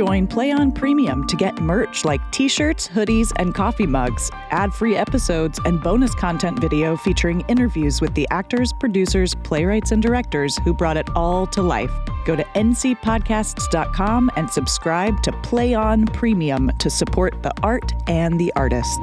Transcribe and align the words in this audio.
Join 0.00 0.26
PlayOn 0.26 0.74
Premium 0.74 1.26
to 1.26 1.36
get 1.36 1.60
merch 1.60 2.06
like 2.06 2.22
t 2.32 2.48
shirts, 2.48 2.88
hoodies, 2.88 3.32
and 3.36 3.54
coffee 3.54 3.86
mugs, 3.86 4.30
ad 4.50 4.72
free 4.72 4.96
episodes, 4.96 5.60
and 5.66 5.78
bonus 5.82 6.14
content 6.14 6.58
video 6.58 6.96
featuring 6.96 7.42
interviews 7.48 8.00
with 8.00 8.14
the 8.14 8.26
actors, 8.30 8.72
producers, 8.80 9.34
playwrights, 9.42 9.92
and 9.92 10.02
directors 10.02 10.56
who 10.64 10.72
brought 10.72 10.96
it 10.96 11.10
all 11.14 11.46
to 11.48 11.60
life. 11.60 11.92
Go 12.24 12.34
to 12.34 12.44
ncpodcasts.com 12.54 14.30
and 14.36 14.48
subscribe 14.48 15.22
to 15.22 15.32
Play 15.42 15.74
On 15.74 16.06
Premium 16.06 16.72
to 16.78 16.88
support 16.88 17.42
the 17.42 17.52
art 17.62 17.92
and 18.08 18.40
the 18.40 18.50
artists. 18.56 18.96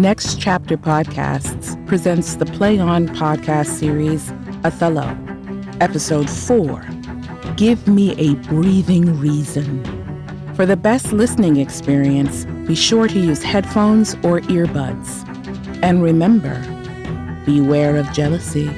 Next 0.00 0.40
Chapter 0.40 0.78
Podcasts 0.78 1.76
presents 1.86 2.36
the 2.36 2.46
Play 2.46 2.78
On 2.78 3.06
podcast 3.06 3.66
series, 3.66 4.30
Othello, 4.64 5.14
Episode 5.82 6.30
4 6.30 6.82
Give 7.58 7.86
Me 7.86 8.14
a 8.16 8.34
Breathing 8.48 9.20
Reason. 9.20 9.84
For 10.54 10.64
the 10.64 10.74
best 10.74 11.12
listening 11.12 11.58
experience, 11.58 12.46
be 12.66 12.74
sure 12.74 13.08
to 13.08 13.20
use 13.20 13.42
headphones 13.42 14.14
or 14.24 14.40
earbuds. 14.48 15.22
And 15.82 16.02
remember, 16.02 16.56
beware 17.44 17.98
of 17.98 18.10
jealousy. 18.14 18.70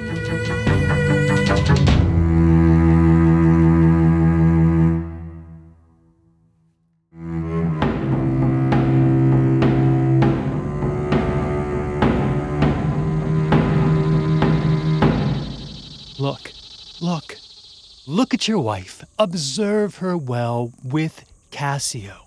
Look 18.07 18.35
at 18.35 18.49
your 18.49 18.59
wife. 18.59 19.05
Observe 19.19 19.97
her 19.97 20.17
well 20.17 20.73
with 20.83 21.25
Cassio. 21.51 22.27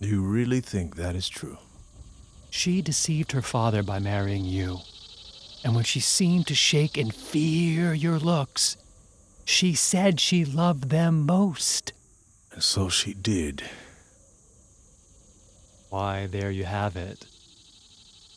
You 0.00 0.22
really 0.22 0.60
think 0.60 0.96
that 0.96 1.16
is 1.16 1.28
true? 1.28 1.58
She 2.50 2.82
deceived 2.82 3.32
her 3.32 3.42
father 3.42 3.82
by 3.82 3.98
marrying 3.98 4.44
you. 4.44 4.78
And 5.64 5.74
when 5.74 5.84
she 5.84 6.00
seemed 6.00 6.46
to 6.46 6.54
shake 6.54 6.96
and 6.96 7.12
fear 7.14 7.92
your 7.92 8.18
looks, 8.18 8.76
she 9.44 9.74
said 9.74 10.20
she 10.20 10.44
loved 10.44 10.90
them 10.90 11.26
most. 11.26 11.92
And 12.52 12.62
so 12.62 12.88
she 12.88 13.12
did. 13.14 13.62
Why, 15.90 16.26
there 16.26 16.50
you 16.50 16.64
have 16.64 16.96
it. 16.96 17.26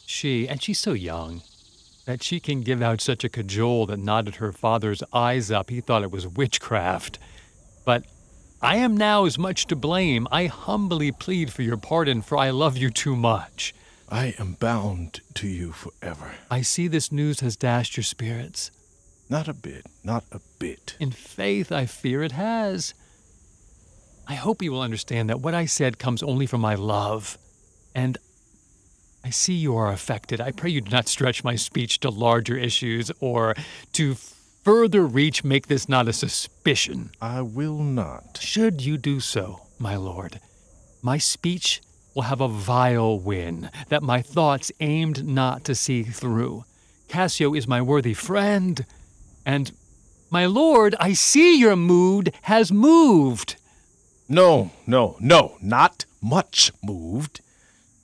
She, 0.06 0.48
and 0.48 0.62
she's 0.62 0.80
so 0.80 0.94
young, 0.94 1.42
that 2.06 2.24
she 2.24 2.40
can 2.40 2.62
give 2.62 2.82
out 2.82 3.02
such 3.02 3.24
a 3.24 3.30
cajole 3.30 3.86
that 3.88 4.00
knotted 4.00 4.36
her 4.36 4.52
father's 4.52 5.04
eyes 5.14 5.52
up. 5.52 5.70
He 5.70 5.82
thought 5.82 6.04
it 6.04 6.12
was 6.12 6.28
witchcraft. 6.28 7.20
But 7.86 8.06
I 8.62 8.78
am 8.78 8.96
now 8.98 9.26
as 9.26 9.38
much 9.38 9.68
to 9.68 9.76
blame. 9.76 10.28
I 10.32 10.46
humbly 10.46 11.12
plead 11.12 11.52
for 11.52 11.62
your 11.62 11.78
pardon, 11.78 12.22
for 12.22 12.38
I 12.38 12.50
love 12.50 12.78
you 12.78 12.90
too 12.90 13.16
much. 13.16 13.74
I 14.10 14.36
am 14.38 14.54
bound 14.54 15.22
to 15.36 15.48
you 15.48 15.72
forever. 15.72 16.34
I 16.50 16.62
see 16.62 16.88
this 16.88 17.12
news 17.12 17.40
has 17.40 17.56
dashed 17.56 17.96
your 17.96 18.04
spirits. 18.04 18.70
Not 19.30 19.48
a 19.48 19.54
bit, 19.54 19.86
not 20.04 20.26
a 20.32 20.42
bit. 20.60 20.98
In 21.00 21.12
faith, 21.12 21.72
I 21.72 21.86
fear 21.86 22.22
it 22.22 22.34
has. 22.34 22.94
I 24.28 24.36
hope 24.36 24.62
you 24.62 24.72
will 24.72 24.82
understand 24.82 25.30
that 25.30 25.40
what 25.40 25.54
I 25.54 25.66
said 25.66 25.98
comes 25.98 26.22
only 26.22 26.46
from 26.46 26.62
my 26.62 26.76
love. 26.76 27.38
And 27.96 28.18
I 29.24 29.30
see 29.30 29.54
you 29.54 29.76
are 29.78 29.92
affected. 29.92 30.42
I 30.42 30.52
pray 30.52 30.72
you 30.72 30.82
do 30.82 30.92
not 30.92 31.08
stretch 31.08 31.44
my 31.44 31.56
speech 31.56 32.00
to 32.00 32.10
larger 32.10 32.58
issues 32.58 33.12
or 33.20 33.56
to 33.94 34.16
further 34.64 35.06
reach 35.06 35.44
make 35.44 35.68
this 35.68 35.88
not 35.88 36.08
a 36.08 36.14
suspicion. 36.14 37.12
I 37.22 37.42
will 37.42 37.80
not. 37.80 38.40
Should 38.42 38.82
you 38.82 38.98
do 38.98 39.20
so, 39.20 39.62
my 39.80 39.96
lord, 39.96 40.40
my 41.02 41.18
speech 41.18 41.82
will 42.16 42.24
have 42.24 42.42
a 42.42 42.48
vile 42.48 43.20
win 43.20 43.70
that 43.90 44.04
my 44.04 44.22
thoughts 44.22 44.72
aimed 44.80 45.26
not 45.26 45.64
to 45.66 45.76
see 45.76 46.04
through. 46.04 46.66
Cassio 47.08 47.54
is 47.54 47.68
my 47.68 47.82
worthy 47.82 48.14
friend, 48.14 48.86
and 49.46 49.72
my 50.30 50.46
lord, 50.46 50.96
I 51.00 51.14
see 51.14 51.58
your 51.58 51.76
mood 51.76 52.34
has 52.44 52.72
moved. 52.72 53.56
No, 54.30 54.72
no, 54.88 55.18
no, 55.20 55.58
not 55.62 56.06
much 56.22 56.72
moved. 56.84 57.42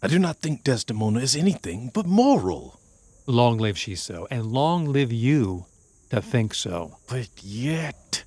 I 0.01 0.07
do 0.07 0.19
not 0.19 0.37
think 0.37 0.63
Desdemona 0.63 1.19
is 1.19 1.35
anything 1.35 1.91
but 1.93 2.05
moral. 2.05 2.79
Long 3.25 3.57
live 3.57 3.77
she 3.77 3.95
so, 3.95 4.27
and 4.29 4.45
long 4.45 4.85
live 4.85 5.11
you 5.11 5.65
to 6.11 6.21
think 6.21 6.53
so. 6.53 6.97
But 7.07 7.29
yet, 7.41 8.23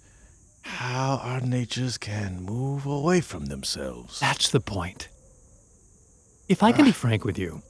how 0.62 1.20
our 1.22 1.41
natures 1.41 1.97
can 1.97 2.42
move 2.42 2.86
away 2.86 3.20
from 3.20 3.47
themselves. 3.47 4.20
That's 4.20 4.50
the 4.50 4.60
point. 4.60 5.09
If 6.48 6.62
I 6.62 6.72
can 6.72 6.84
be 6.84 6.92
frank 6.92 7.25
with 7.25 7.38
you, 7.38 7.62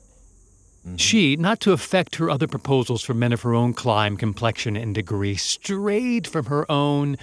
mm-hmm. 0.87 0.97
she, 0.97 1.37
not 1.37 1.61
to 1.61 1.73
affect 1.73 2.17
her 2.17 2.31
other 2.31 2.49
proposals 2.49 3.03
for 3.03 3.13
men 3.13 3.33
of 3.33 3.43
her 3.43 3.55
own 3.55 3.75
clime, 3.75 4.17
complexion, 4.17 4.77
and 4.77 4.95
degree, 4.95 5.37
strayed 5.37 6.27
from 6.27 6.47
her 6.47 6.71
own 6.73 7.19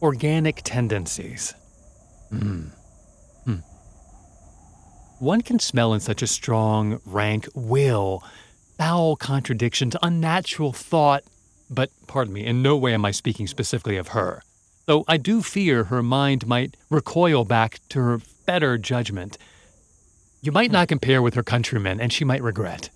organic 0.00 0.62
tendencies. 0.64 1.54
Hmm. 2.30 2.68
Hmm. 5.22 5.26
One 5.26 5.42
can 5.42 5.60
smell 5.60 5.94
in 5.94 6.00
such 6.00 6.20
a 6.20 6.26
strong, 6.26 7.00
rank 7.06 7.48
will, 7.54 8.24
foul 8.76 9.14
contradictions, 9.14 9.94
unnatural 10.02 10.72
thought, 10.72 11.22
but 11.70 11.90
pardon 12.08 12.34
me, 12.34 12.44
in 12.44 12.60
no 12.60 12.76
way 12.76 12.92
am 12.92 13.04
I 13.04 13.12
speaking 13.12 13.46
specifically 13.46 13.96
of 13.96 14.08
her. 14.08 14.42
Though 14.86 15.04
I 15.06 15.18
do 15.18 15.40
fear 15.40 15.84
her 15.84 16.02
mind 16.02 16.48
might 16.48 16.76
recoil 16.90 17.44
back 17.44 17.78
to 17.90 18.00
her 18.00 18.20
better 18.46 18.76
judgment. 18.78 19.38
You 20.40 20.50
might 20.50 20.72
not 20.72 20.88
compare 20.88 21.22
with 21.22 21.34
her 21.34 21.44
countrymen, 21.44 22.00
and 22.00 22.12
she 22.12 22.24
might 22.24 22.42
regret. 22.42 22.90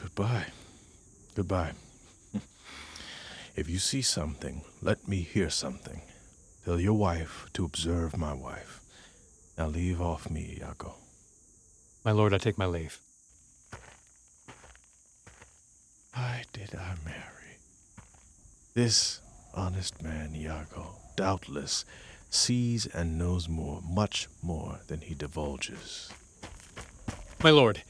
Goodbye. 0.00 0.46
Goodbye. 1.34 1.72
if 3.56 3.68
you 3.68 3.80
see 3.80 4.00
something, 4.00 4.62
let 4.80 5.08
me 5.08 5.22
hear 5.22 5.50
something. 5.50 6.02
Tell 6.64 6.78
your 6.78 6.94
wife 6.94 7.48
to 7.54 7.64
observe 7.64 8.16
my 8.16 8.32
wife. 8.32 8.79
Now 9.60 9.66
leave 9.66 10.00
off 10.00 10.30
me, 10.30 10.56
Iago. 10.58 10.94
My 12.02 12.12
lord, 12.12 12.32
I 12.32 12.38
take 12.38 12.56
my 12.56 12.64
leave. 12.64 12.98
Why 16.14 16.44
did 16.54 16.74
I 16.74 16.94
marry? 17.04 17.58
This 18.72 19.20
honest 19.52 20.02
man, 20.02 20.34
Iago, 20.34 20.96
doubtless 21.14 21.84
sees 22.30 22.86
and 22.86 23.18
knows 23.18 23.50
more, 23.50 23.82
much 23.86 24.28
more 24.42 24.80
than 24.86 25.02
he 25.02 25.14
divulges. 25.14 26.10
My 27.44 27.50
lord, 27.50 27.82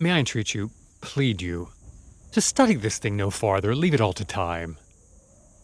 may 0.00 0.10
I 0.10 0.18
entreat 0.18 0.52
you, 0.52 0.72
plead 1.00 1.40
you, 1.40 1.68
to 2.32 2.40
study 2.40 2.74
this 2.74 2.98
thing 2.98 3.16
no 3.16 3.30
farther, 3.30 3.76
leave 3.76 3.94
it 3.94 4.00
all 4.00 4.14
to 4.14 4.24
time. 4.24 4.78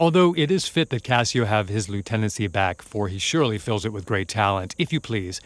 Although 0.00 0.34
it 0.34 0.50
is 0.50 0.66
fit 0.66 0.88
that 0.88 1.04
Cassio 1.04 1.44
have 1.44 1.68
his 1.68 1.90
lieutenancy 1.90 2.46
back, 2.46 2.80
for 2.80 3.08
he 3.08 3.18
surely 3.18 3.58
fills 3.58 3.84
it 3.84 3.92
with 3.92 4.06
great 4.06 4.28
talent, 4.28 4.74
if 4.78 4.94
you 4.94 4.98
please, 4.98 5.42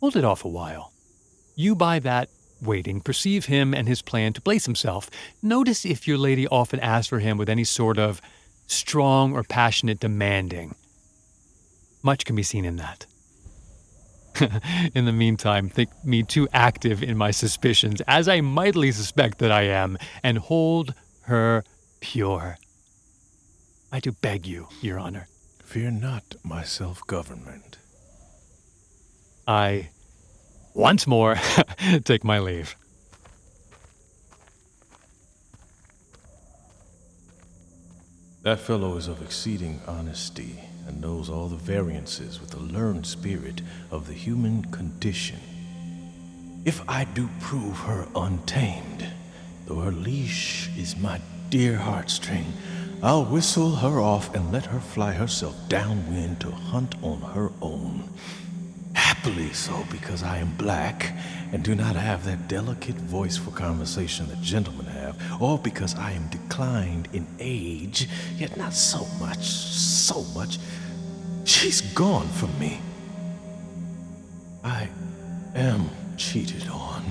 hold 0.00 0.16
it 0.16 0.24
off 0.24 0.46
a 0.46 0.48
while. 0.48 0.94
You 1.54 1.76
by 1.76 1.98
that 1.98 2.30
waiting 2.62 3.02
perceive 3.02 3.44
him 3.44 3.74
and 3.74 3.86
his 3.86 4.00
plan 4.00 4.32
to 4.32 4.40
place 4.40 4.64
himself. 4.64 5.10
Notice 5.42 5.84
if 5.84 6.08
your 6.08 6.16
lady 6.16 6.48
often 6.48 6.80
asks 6.80 7.08
for 7.08 7.18
him 7.18 7.36
with 7.36 7.50
any 7.50 7.64
sort 7.64 7.98
of 7.98 8.22
strong 8.66 9.34
or 9.34 9.42
passionate 9.42 10.00
demanding. 10.00 10.74
Much 12.02 12.24
can 12.24 12.34
be 12.34 12.42
seen 12.42 12.64
in 12.64 12.76
that. 12.76 13.04
in 14.94 15.04
the 15.04 15.12
meantime, 15.12 15.68
think 15.68 15.90
me 16.02 16.22
too 16.22 16.48
active 16.54 17.02
in 17.02 17.18
my 17.18 17.30
suspicions, 17.30 18.00
as 18.08 18.26
I 18.26 18.40
mightily 18.40 18.90
suspect 18.90 19.36
that 19.40 19.52
I 19.52 19.64
am, 19.64 19.98
and 20.22 20.38
hold 20.38 20.94
her 21.24 21.62
pure. 22.00 22.56
I 23.96 24.00
do 24.00 24.12
beg 24.12 24.46
you, 24.46 24.68
Your 24.82 24.98
Honor. 24.98 25.26
Fear 25.64 25.92
not 25.92 26.34
my 26.44 26.62
self 26.64 27.06
government. 27.06 27.78
I 29.48 29.88
once 30.74 31.06
more 31.06 31.36
take 32.04 32.22
my 32.22 32.38
leave. 32.38 32.76
That 38.42 38.60
fellow 38.60 38.98
is 38.98 39.08
of 39.08 39.22
exceeding 39.22 39.80
honesty 39.88 40.60
and 40.86 41.00
knows 41.00 41.30
all 41.30 41.48
the 41.48 41.56
variances 41.56 42.38
with 42.38 42.50
the 42.50 42.60
learned 42.60 43.06
spirit 43.06 43.62
of 43.90 44.08
the 44.08 44.12
human 44.12 44.70
condition. 44.72 45.40
If 46.66 46.86
I 46.86 47.04
do 47.04 47.30
prove 47.40 47.78
her 47.78 48.06
untamed, 48.14 49.06
though 49.64 49.80
her 49.80 49.90
leash 49.90 50.68
is 50.76 50.98
my 50.98 51.18
dear 51.48 51.78
heartstring, 51.78 52.44
I'll 53.02 53.24
whistle 53.24 53.76
her 53.76 54.00
off 54.00 54.34
and 54.34 54.50
let 54.50 54.66
her 54.66 54.80
fly 54.80 55.12
herself 55.12 55.54
downwind 55.68 56.40
to 56.40 56.50
hunt 56.50 56.94
on 57.02 57.20
her 57.20 57.52
own. 57.60 58.08
Happily 58.94 59.52
so, 59.52 59.84
because 59.90 60.22
I 60.22 60.38
am 60.38 60.56
black 60.56 61.14
and 61.52 61.62
do 61.62 61.74
not 61.74 61.94
have 61.94 62.24
that 62.24 62.48
delicate 62.48 62.96
voice 62.96 63.36
for 63.36 63.50
conversation 63.50 64.26
that 64.28 64.40
gentlemen 64.40 64.86
have, 64.86 65.20
or 65.40 65.58
because 65.58 65.94
I 65.94 66.12
am 66.12 66.26
declined 66.28 67.08
in 67.12 67.26
age, 67.38 68.08
yet 68.38 68.56
not 68.56 68.72
so 68.72 69.06
much, 69.20 69.44
so 69.44 70.22
much. 70.34 70.58
She's 71.44 71.82
gone 71.82 72.28
from 72.28 72.58
me. 72.58 72.80
I 74.64 74.88
am 75.54 75.90
cheated 76.16 76.66
on, 76.68 77.04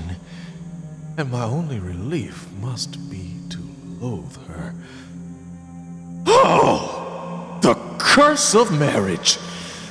and 1.17 1.31
my 1.31 1.43
only 1.43 1.79
relief 1.79 2.47
must 2.59 3.09
be 3.09 3.35
to 3.51 3.59
loathe 3.99 4.35
her. 4.47 4.73
Curse 8.15 8.55
of 8.55 8.71
marriage! 8.71 9.37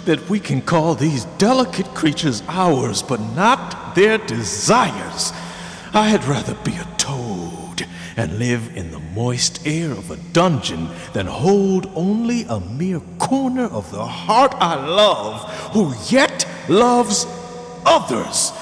That 0.06 0.30
we 0.30 0.40
can 0.40 0.62
call 0.62 0.94
these 0.94 1.26
delicate 1.36 1.88
creatures 1.88 2.42
ours, 2.48 3.02
but 3.02 3.20
not 3.20 3.94
their 3.94 4.16
desires. 4.16 5.30
I 5.92 6.08
had 6.08 6.24
rather 6.24 6.54
be 6.64 6.74
a 6.74 6.88
toad 6.96 7.86
and 8.16 8.38
live 8.38 8.74
in 8.74 8.92
the 8.92 8.98
moist 8.98 9.66
air 9.66 9.90
of 9.90 10.10
a 10.10 10.16
dungeon 10.32 10.88
than 11.12 11.26
hold 11.26 11.92
only 11.94 12.44
a 12.44 12.60
mere 12.60 13.00
corner 13.18 13.66
of 13.66 13.90
the 13.90 14.06
heart 14.06 14.54
I 14.54 14.74
love, 14.74 15.42
who 15.74 15.92
yet 16.08 16.48
loves 16.66 17.26
others. 17.84 18.52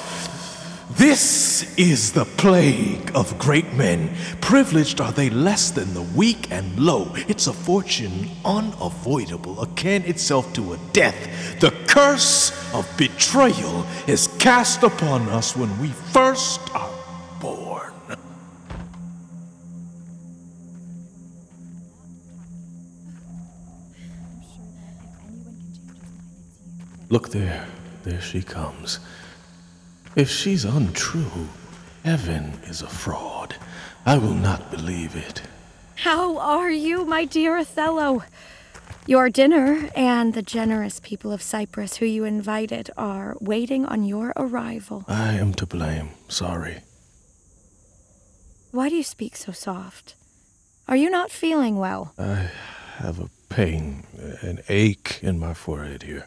This 0.96 1.74
is 1.78 2.12
the 2.12 2.26
plague 2.26 3.12
of 3.14 3.38
great 3.38 3.72
men. 3.72 4.14
Privileged 4.42 5.00
are 5.00 5.10
they 5.10 5.30
less 5.30 5.70
than 5.70 5.94
the 5.94 6.02
weak 6.02 6.50
and 6.50 6.78
low. 6.78 7.10
It's 7.28 7.46
a 7.46 7.52
fortune 7.52 8.28
unavoidable, 8.44 9.62
akin 9.62 10.02
itself 10.02 10.52
to 10.52 10.74
a 10.74 10.78
death. 10.92 11.60
The 11.60 11.70
curse 11.86 12.52
of 12.74 12.86
betrayal 12.98 13.86
is 14.06 14.28
cast 14.38 14.82
upon 14.82 15.28
us 15.30 15.56
when 15.56 15.80
we 15.80 15.88
first 15.88 16.60
are 16.74 16.90
born. 17.40 17.92
Look 27.08 27.30
there, 27.30 27.66
there 28.02 28.20
she 28.20 28.42
comes. 28.42 29.00
If 30.14 30.30
she's 30.30 30.66
untrue, 30.66 31.48
Evan 32.04 32.60
is 32.64 32.82
a 32.82 32.86
fraud. 32.86 33.56
I 34.04 34.18
will 34.18 34.34
not 34.34 34.70
believe 34.70 35.16
it. 35.16 35.40
How 35.96 36.36
are 36.36 36.70
you, 36.70 37.06
my 37.06 37.24
dear 37.24 37.56
Othello? 37.56 38.24
Your 39.06 39.30
dinner 39.30 39.88
and 39.96 40.34
the 40.34 40.42
generous 40.42 41.00
people 41.00 41.32
of 41.32 41.40
Cyprus 41.40 41.96
who 41.96 42.06
you 42.06 42.24
invited 42.24 42.90
are 42.96 43.36
waiting 43.40 43.86
on 43.86 44.04
your 44.04 44.34
arrival. 44.36 45.04
I 45.08 45.32
am 45.32 45.54
to 45.54 45.66
blame. 45.66 46.10
Sorry. 46.28 46.82
Why 48.70 48.90
do 48.90 48.96
you 48.96 49.02
speak 49.02 49.34
so 49.34 49.52
soft? 49.52 50.14
Are 50.88 50.96
you 50.96 51.08
not 51.08 51.30
feeling 51.30 51.78
well? 51.78 52.12
I 52.18 52.50
have 52.96 53.18
a 53.18 53.30
pain, 53.48 54.04
an 54.42 54.60
ache 54.68 55.20
in 55.22 55.38
my 55.38 55.54
forehead 55.54 56.02
here. 56.02 56.26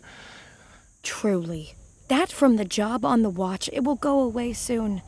Truly. 1.03 1.75
That 2.07 2.31
from 2.31 2.57
the 2.57 2.65
job 2.65 3.03
on 3.03 3.23
the 3.23 3.29
watch, 3.29 3.69
it 3.73 3.83
will 3.83 3.95
go 3.95 4.19
away 4.19 4.53
soon. 4.53 5.01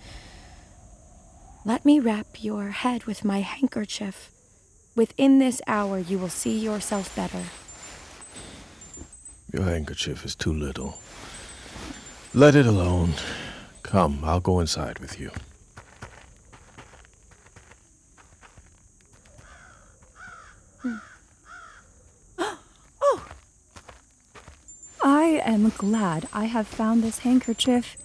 Let 1.64 1.86
me 1.86 2.00
wrap 2.00 2.44
your 2.44 2.70
head 2.70 3.04
with 3.04 3.26
my 3.26 3.42
handkerchief. 3.42 4.32
Within 4.96 5.38
this 5.38 5.62
hour, 5.68 6.00
you 6.00 6.18
will 6.18 6.30
see 6.30 6.58
yourself 6.58 7.16
better. 7.16 7.44
Your 9.54 9.64
handkerchief 9.64 10.26
is 10.26 10.34
too 10.34 10.54
little. 10.54 10.98
Let 12.34 12.56
it 12.56 12.66
alone. 12.66 13.14
Come, 13.84 14.20
I'll 14.24 14.40
go 14.40 14.60
inside 14.60 15.00
with 15.00 15.20
you. 15.20 15.32
I 25.04 25.42
am 25.46 25.70
glad 25.70 26.28
I 26.34 26.46
have 26.46 26.68
found 26.68 27.04
this 27.04 27.20
handkerchief. 27.20 27.98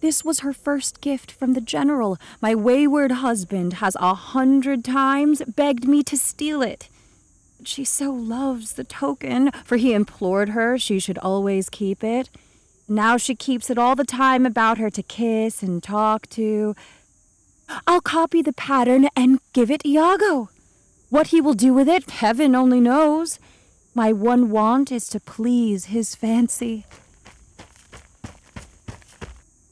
This 0.00 0.24
was 0.24 0.40
her 0.40 0.52
first 0.52 1.00
gift 1.00 1.32
from 1.32 1.54
the 1.54 1.60
general. 1.60 2.18
My 2.40 2.54
wayward 2.54 3.10
husband 3.12 3.74
has 3.74 3.96
a 3.98 4.14
hundred 4.14 4.84
times 4.84 5.42
begged 5.42 5.88
me 5.88 6.02
to 6.04 6.16
steal 6.16 6.62
it. 6.62 6.88
She 7.64 7.84
so 7.84 8.12
loves 8.12 8.74
the 8.74 8.84
token, 8.84 9.50
for 9.64 9.76
he 9.76 9.92
implored 9.92 10.50
her 10.50 10.78
she 10.78 11.00
should 11.00 11.18
always 11.18 11.68
keep 11.68 12.04
it. 12.04 12.30
Now 12.88 13.16
she 13.16 13.34
keeps 13.34 13.70
it 13.70 13.78
all 13.78 13.96
the 13.96 14.04
time 14.04 14.46
about 14.46 14.78
her 14.78 14.90
to 14.90 15.02
kiss 15.02 15.62
and 15.62 15.82
talk 15.82 16.28
to. 16.30 16.76
I'll 17.86 18.00
copy 18.00 18.42
the 18.42 18.52
pattern 18.52 19.08
and 19.16 19.40
give 19.52 19.70
it 19.70 19.84
Iago. 19.84 20.50
What 21.10 21.28
he 21.28 21.40
will 21.40 21.54
do 21.54 21.74
with 21.74 21.88
it, 21.88 22.10
heaven 22.10 22.54
only 22.54 22.80
knows. 22.80 23.40
My 23.96 24.12
one 24.12 24.50
want 24.50 24.92
is 24.92 25.08
to 25.08 25.20
please 25.20 25.86
his 25.86 26.14
fancy. 26.14 26.84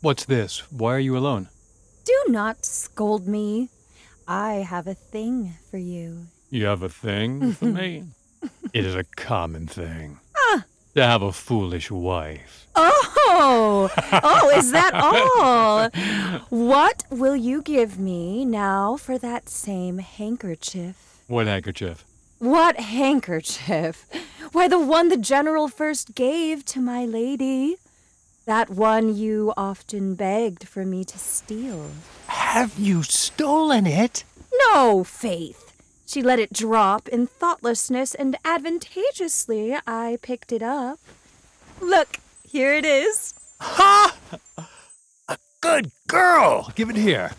What's 0.01 0.25
this? 0.25 0.61
Why 0.73 0.95
are 0.95 0.99
you 0.99 1.15
alone? 1.15 1.51
Do 2.07 2.19
not 2.29 2.65
scold 2.65 3.29
me. 3.29 3.69
I 4.27 4.65
have 4.67 4.87
a 4.87 4.95
thing 4.95 5.59
for 5.71 5.77
you. 5.77 6.29
You 6.49 6.65
have 6.65 6.83
a 6.83 6.89
thing 6.89 7.53
for 7.53 7.67
me? 7.67 8.05
It 8.73 8.87
is 8.87 8.95
a 8.95 9.05
common 9.05 9.67
thing. 9.67 10.21
Ah! 10.37 10.65
To 10.95 11.03
have 11.05 11.21
a 11.23 11.31
foolish 11.33 11.91
wife. 11.91 12.67
Oh, 12.75 13.91
oh, 14.11 14.53
is 14.57 14.73
that 14.73 14.95
all? 15.39 15.89
What 16.49 17.05
will 17.11 17.37
you 17.37 17.61
give 17.61 17.99
me 17.99 18.47
now 18.47 18.97
for 18.97 19.19
that 19.19 19.51
same 19.51 19.99
handkerchief? 19.99 21.21
What 21.27 21.47
handkerchief? 21.47 22.05
What 22.45 22.79
handkerchief? 22.79 24.07
Why, 24.53 24.69
the 24.69 24.79
one 24.79 25.09
the 25.09 25.17
general 25.17 25.67
first 25.67 26.15
gave 26.15 26.63
to 26.67 26.79
my 26.79 27.07
lady. 27.07 27.77
That 28.45 28.69
one 28.69 29.17
you 29.17 29.55
often 29.57 30.15
begged 30.15 30.69
for 30.69 30.85
me 30.85 31.07
to 31.07 31.19
steal. 31.19 31.91
Have 32.27 32.79
you 32.79 33.03
stolen 33.03 33.87
it? 33.87 34.25
No, 34.59 35.05
Faith. 35.05 35.73
She 36.05 36.21
let 36.21 36.39
it 36.39 36.53
drop 36.53 37.09
in 37.09 37.29
thoughtlessness, 37.29 38.15
and 38.15 38.37
advantageously 38.45 39.79
I 39.87 40.19
picked 40.21 40.53
it 40.53 40.63
up. 40.63 40.99
Look, 41.81 42.19
here 42.47 42.75
it 42.75 42.85
is. 42.85 43.33
Ha! 43.61 44.15
A 45.29 45.39
good 45.63 45.91
girl! 46.09 46.71
Give 46.75 46.91
it 46.91 46.97
here. 46.97 47.31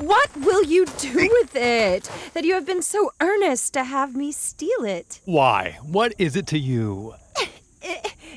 What 0.00 0.36
will 0.36 0.64
you 0.64 0.86
do 0.98 1.28
with 1.40 1.56
it? 1.56 2.10
That 2.34 2.44
you 2.44 2.54
have 2.54 2.66
been 2.66 2.82
so 2.82 3.12
earnest 3.20 3.72
to 3.74 3.84
have 3.84 4.14
me 4.14 4.32
steal 4.32 4.84
it? 4.84 5.20
Why? 5.24 5.78
What 5.82 6.14
is 6.18 6.36
it 6.36 6.46
to 6.48 6.58
you? 6.58 7.14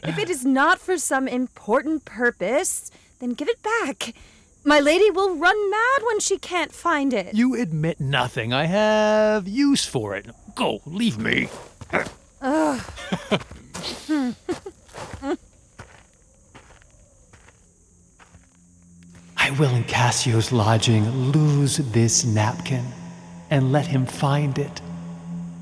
If 0.01 0.17
it 0.17 0.29
is 0.29 0.45
not 0.45 0.79
for 0.79 0.97
some 0.97 1.27
important 1.27 2.05
purpose, 2.05 2.89
then 3.19 3.31
give 3.31 3.49
it 3.49 3.61
back. 3.61 4.13
My 4.63 4.79
lady 4.79 5.11
will 5.11 5.35
run 5.35 5.69
mad 5.69 6.01
when 6.05 6.19
she 6.19 6.37
can't 6.37 6.73
find 6.73 7.13
it. 7.13 7.35
You 7.35 7.55
admit 7.55 7.99
nothing. 7.99 8.53
I 8.53 8.65
have 8.65 9.47
use 9.47 9.85
for 9.85 10.15
it. 10.15 10.27
Go, 10.55 10.81
leave 10.85 11.17
me. 11.17 11.49
I 12.41 12.81
will 19.57 19.73
in 19.73 19.77
Cassio's 19.89 20.51
lodging 20.51 21.09
lose 21.31 21.77
this 21.77 22.23
napkin 22.23 22.85
and 23.49 23.71
let 23.71 23.87
him 23.87 24.05
find 24.05 24.59
it. 24.59 24.81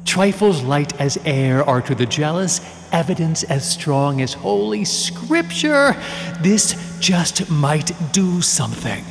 Trifles 0.05 0.61
light 0.63 0.99
as 0.99 1.17
air 1.23 1.63
are 1.63 1.81
to 1.81 1.95
the 1.95 2.05
jealous 2.05 2.59
evidence 2.91 3.43
as 3.45 3.67
strong 3.67 4.21
as 4.21 4.33
holy 4.33 4.83
scripture. 4.83 5.95
This 6.41 6.99
just 6.99 7.49
might 7.49 7.93
do 8.11 8.41
something. 8.41 9.03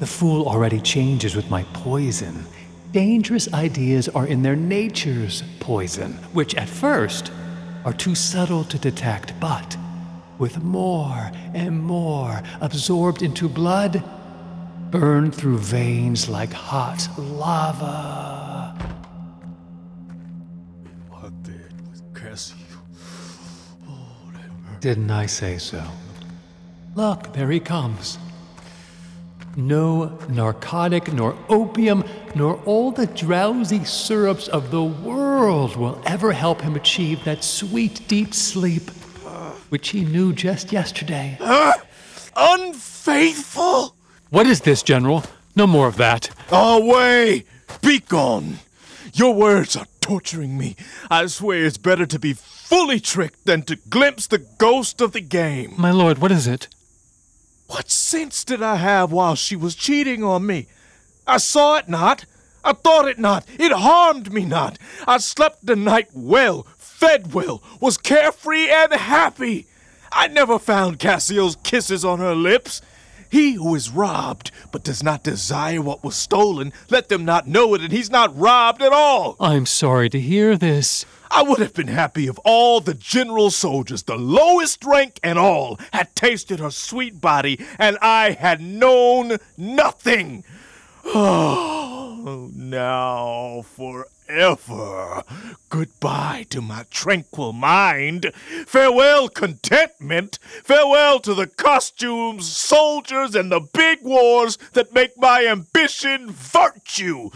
The 0.00 0.06
fool 0.06 0.48
already 0.48 0.80
changes 0.80 1.36
with 1.36 1.50
my 1.50 1.64
poison. 1.74 2.46
Dangerous 2.90 3.52
ideas 3.52 4.08
are 4.08 4.26
in 4.26 4.42
their 4.42 4.56
natures 4.56 5.44
poison, 5.60 6.14
which 6.32 6.54
at 6.54 6.68
first 6.68 7.30
are 7.84 7.92
too 7.92 8.14
subtle 8.14 8.64
to 8.64 8.78
detect, 8.78 9.38
but 9.38 9.76
with 10.38 10.62
more 10.62 11.30
and 11.54 11.82
more 11.82 12.42
absorbed 12.60 13.22
into 13.22 13.48
blood, 13.48 14.02
burn 14.92 15.30
through 15.32 15.56
veins 15.56 16.28
like 16.28 16.52
hot 16.52 17.08
lava. 17.18 18.76
With 21.90 22.14
Cassio? 22.14 22.58
Oh, 23.88 24.32
Didn't 24.80 25.10
I 25.10 25.24
say 25.24 25.56
so? 25.56 25.82
Look, 26.94 27.32
there 27.32 27.50
he 27.50 27.58
comes. 27.58 28.18
No 29.56 30.18
narcotic, 30.28 31.10
nor 31.12 31.36
opium, 31.48 32.04
nor 32.34 32.56
all 32.66 32.92
the 32.92 33.06
drowsy 33.06 33.84
syrups 33.84 34.48
of 34.48 34.70
the 34.70 34.84
world 34.84 35.74
will 35.76 36.00
ever 36.04 36.32
help 36.32 36.60
him 36.60 36.76
achieve 36.76 37.24
that 37.24 37.42
sweet, 37.42 38.06
deep 38.08 38.34
sleep 38.34 38.90
which 39.70 39.88
he 39.88 40.04
knew 40.04 40.34
just 40.34 40.70
yesterday. 40.70 41.38
Unfaithful? 42.36 43.96
What 44.32 44.46
is 44.46 44.62
this, 44.62 44.82
General? 44.82 45.24
No 45.54 45.66
more 45.66 45.86
of 45.86 45.98
that. 45.98 46.30
Away! 46.50 47.44
Be 47.82 47.98
gone! 47.98 48.60
Your 49.12 49.34
words 49.34 49.76
are 49.76 49.84
torturing 50.00 50.56
me. 50.56 50.74
I 51.10 51.26
swear 51.26 51.66
it's 51.66 51.76
better 51.76 52.06
to 52.06 52.18
be 52.18 52.32
fully 52.32 52.98
tricked 52.98 53.44
than 53.44 53.60
to 53.64 53.76
glimpse 53.76 54.26
the 54.26 54.38
ghost 54.38 55.02
of 55.02 55.12
the 55.12 55.20
game. 55.20 55.74
My 55.76 55.90
lord, 55.90 56.16
what 56.16 56.32
is 56.32 56.46
it? 56.46 56.68
What 57.66 57.90
sense 57.90 58.42
did 58.42 58.62
I 58.62 58.76
have 58.76 59.12
while 59.12 59.34
she 59.34 59.54
was 59.54 59.74
cheating 59.74 60.24
on 60.24 60.46
me? 60.46 60.66
I 61.26 61.36
saw 61.36 61.76
it 61.76 61.90
not. 61.90 62.24
I 62.64 62.72
thought 62.72 63.08
it 63.08 63.18
not. 63.18 63.44
It 63.58 63.72
harmed 63.72 64.32
me 64.32 64.46
not. 64.46 64.78
I 65.06 65.18
slept 65.18 65.66
the 65.66 65.76
night 65.76 66.08
well, 66.14 66.62
fed 66.78 67.34
well, 67.34 67.62
was 67.80 67.98
carefree 67.98 68.70
and 68.70 68.94
happy. 68.94 69.66
I 70.10 70.28
never 70.28 70.58
found 70.58 70.98
Cassio's 70.98 71.56
kisses 71.56 72.02
on 72.02 72.18
her 72.20 72.34
lips. 72.34 72.80
He 73.32 73.54
who 73.54 73.74
is 73.74 73.88
robbed 73.88 74.50
but 74.72 74.84
does 74.84 75.02
not 75.02 75.22
desire 75.22 75.80
what 75.80 76.04
was 76.04 76.14
stolen, 76.14 76.70
let 76.90 77.08
them 77.08 77.24
not 77.24 77.48
know 77.48 77.72
it, 77.72 77.80
and 77.80 77.90
he's 77.90 78.10
not 78.10 78.38
robbed 78.38 78.82
at 78.82 78.92
all. 78.92 79.36
I'm 79.40 79.64
sorry 79.64 80.10
to 80.10 80.20
hear 80.20 80.54
this. 80.54 81.06
I 81.30 81.42
would 81.42 81.58
have 81.60 81.72
been 81.72 81.88
happy 81.88 82.26
if 82.26 82.36
all 82.44 82.82
the 82.82 82.92
general 82.92 83.50
soldiers, 83.50 84.02
the 84.02 84.18
lowest 84.18 84.84
rank 84.84 85.18
and 85.22 85.38
all, 85.38 85.80
had 85.94 86.14
tasted 86.14 86.60
her 86.60 86.70
sweet 86.70 87.22
body, 87.22 87.58
and 87.78 87.96
I 88.02 88.32
had 88.32 88.60
known 88.60 89.38
nothing. 89.56 90.44
Oh, 92.24 92.50
now 92.54 93.64
forever. 94.32 95.22
Goodbye 95.68 96.46
to 96.50 96.60
my 96.62 96.84
tranquil 96.90 97.52
mind. 97.52 98.32
Farewell, 98.66 99.28
contentment. 99.28 100.38
Farewell 100.64 101.20
to 101.20 101.34
the 101.34 101.46
costumes, 101.46 102.50
soldiers, 102.50 103.34
and 103.34 103.52
the 103.52 103.60
big 103.60 104.02
wars 104.02 104.56
that 104.72 104.94
make 104.94 105.18
my 105.18 105.46
ambition 105.46 106.30
virtue. 106.30 107.30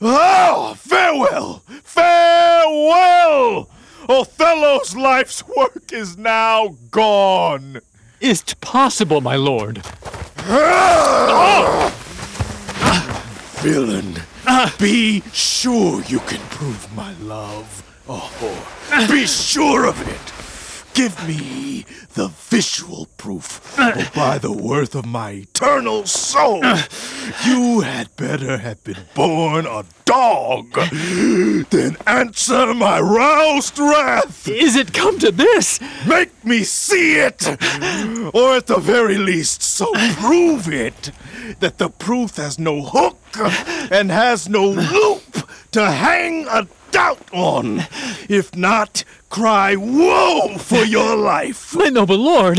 Oh, 0.00 0.74
farewell! 0.78 1.62
Farewell! 1.82 3.70
Othello's 4.08 4.96
life's 4.96 5.46
work 5.46 5.92
is 5.92 6.16
now 6.18 6.76
gone. 6.90 7.80
Is't 8.20 8.60
possible, 8.60 9.20
my 9.20 9.36
lord? 9.36 9.82
Ah! 10.38 11.94
Ah! 12.80 13.22
Villain, 13.62 14.16
be 14.78 15.22
sure 15.32 16.02
you 16.02 16.18
can 16.20 16.40
prove 16.50 16.94
my 16.94 17.14
love. 17.14 17.82
Oh, 18.08 18.30
be 19.10 19.26
sure 19.26 19.86
of 19.86 20.00
it. 20.08 20.33
Give 20.94 21.26
me 21.26 21.84
the 22.14 22.28
visual 22.28 23.08
proof, 23.16 23.76
or 23.78 24.06
by 24.14 24.38
the 24.38 24.52
worth 24.52 24.94
of 24.94 25.04
my 25.04 25.32
eternal 25.32 26.06
soul, 26.06 26.62
you 27.44 27.80
had 27.80 28.14
better 28.14 28.58
have 28.58 28.82
been 28.84 29.04
born 29.12 29.66
a 29.66 29.84
dog 30.04 30.72
than 31.70 31.96
answer 32.06 32.72
my 32.72 33.00
roused 33.00 33.76
wrath. 33.78 34.46
Is 34.48 34.76
it 34.76 34.92
come 34.92 35.18
to 35.18 35.32
this? 35.32 35.80
Make 36.06 36.44
me 36.44 36.62
see 36.62 37.16
it! 37.16 37.44
Or 38.32 38.54
at 38.54 38.68
the 38.68 38.78
very 38.80 39.18
least, 39.18 39.62
so 39.62 39.92
prove 40.20 40.68
it 40.72 41.10
that 41.58 41.78
the 41.78 41.90
proof 41.90 42.36
has 42.36 42.56
no 42.56 42.82
hook 42.82 43.18
and 43.90 44.12
has 44.12 44.48
no 44.48 44.64
loop 44.68 45.50
to 45.72 45.90
hang 45.90 46.46
a 46.46 46.68
doubt 46.92 47.28
on. 47.32 47.82
If 48.28 48.54
not, 48.54 49.02
cry 49.34 49.74
woe 49.74 50.56
for 50.58 50.84
your 50.84 51.16
life. 51.16 51.74
My 51.74 51.88
noble 51.88 52.18
lord! 52.18 52.56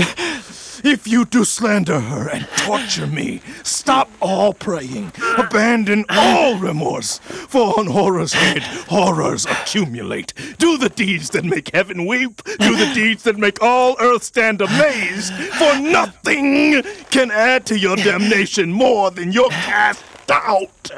If 0.83 1.07
you 1.07 1.23
do 1.23 1.45
slander 1.45 2.01
her 2.01 2.29
and 2.29 2.45
torture 2.57 3.07
me, 3.07 3.39
stop 3.63 4.11
all 4.19 4.51
praying, 4.51 5.13
abandon 5.37 6.03
all 6.09 6.57
remorse, 6.57 7.19
for 7.19 7.79
on 7.79 7.87
horror's 7.87 8.33
head 8.33 8.61
horrors 8.89 9.45
accumulate. 9.45 10.33
Do 10.57 10.77
the 10.77 10.89
deeds 10.89 11.29
that 11.29 11.45
make 11.45 11.73
heaven 11.73 12.05
weep, 12.05 12.43
do 12.43 12.75
the 12.75 12.91
deeds 12.93 13.23
that 13.23 13.37
make 13.37 13.61
all 13.61 13.95
earth 14.01 14.23
stand 14.23 14.59
amazed, 14.59 15.33
for 15.33 15.79
nothing 15.79 16.83
can 17.09 17.31
add 17.31 17.65
to 17.67 17.79
your 17.79 17.95
damnation 17.95 18.69
more 18.69 19.11
than 19.11 19.31
your 19.31 19.49
cast 19.49 20.03
out. 20.29 20.91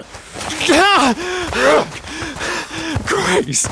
Ah! 0.71 1.13
Grace! 3.05 3.67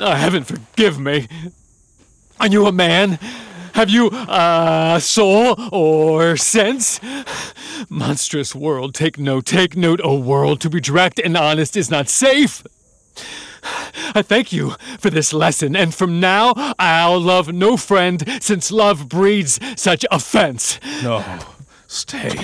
Oh, 0.00 0.14
heaven 0.14 0.44
forgive 0.44 0.98
me. 0.98 1.28
Are 2.40 2.46
you 2.48 2.66
a 2.66 2.72
man? 2.72 3.18
Have 3.74 3.90
you 3.90 4.10
a 4.12 4.98
soul 5.00 5.56
or 5.72 6.36
sense? 6.36 7.00
Monstrous 7.88 8.54
world, 8.54 8.94
take 8.94 9.18
note, 9.18 9.46
take 9.46 9.76
note, 9.76 10.00
O 10.02 10.18
world. 10.18 10.60
To 10.62 10.70
be 10.70 10.80
direct 10.80 11.18
and 11.18 11.36
honest 11.36 11.76
is 11.76 11.90
not 11.90 12.08
safe. 12.08 12.64
I 14.14 14.22
thank 14.22 14.52
you 14.52 14.74
for 14.98 15.10
this 15.10 15.32
lesson, 15.32 15.76
and 15.76 15.94
from 15.94 16.20
now 16.20 16.54
I'll 16.78 17.20
love 17.20 17.52
no 17.52 17.76
friend, 17.76 18.24
since 18.40 18.70
love 18.72 19.08
breeds 19.08 19.60
such 19.76 20.04
offense. 20.10 20.80
No, 21.02 21.24
stay. 21.86 22.36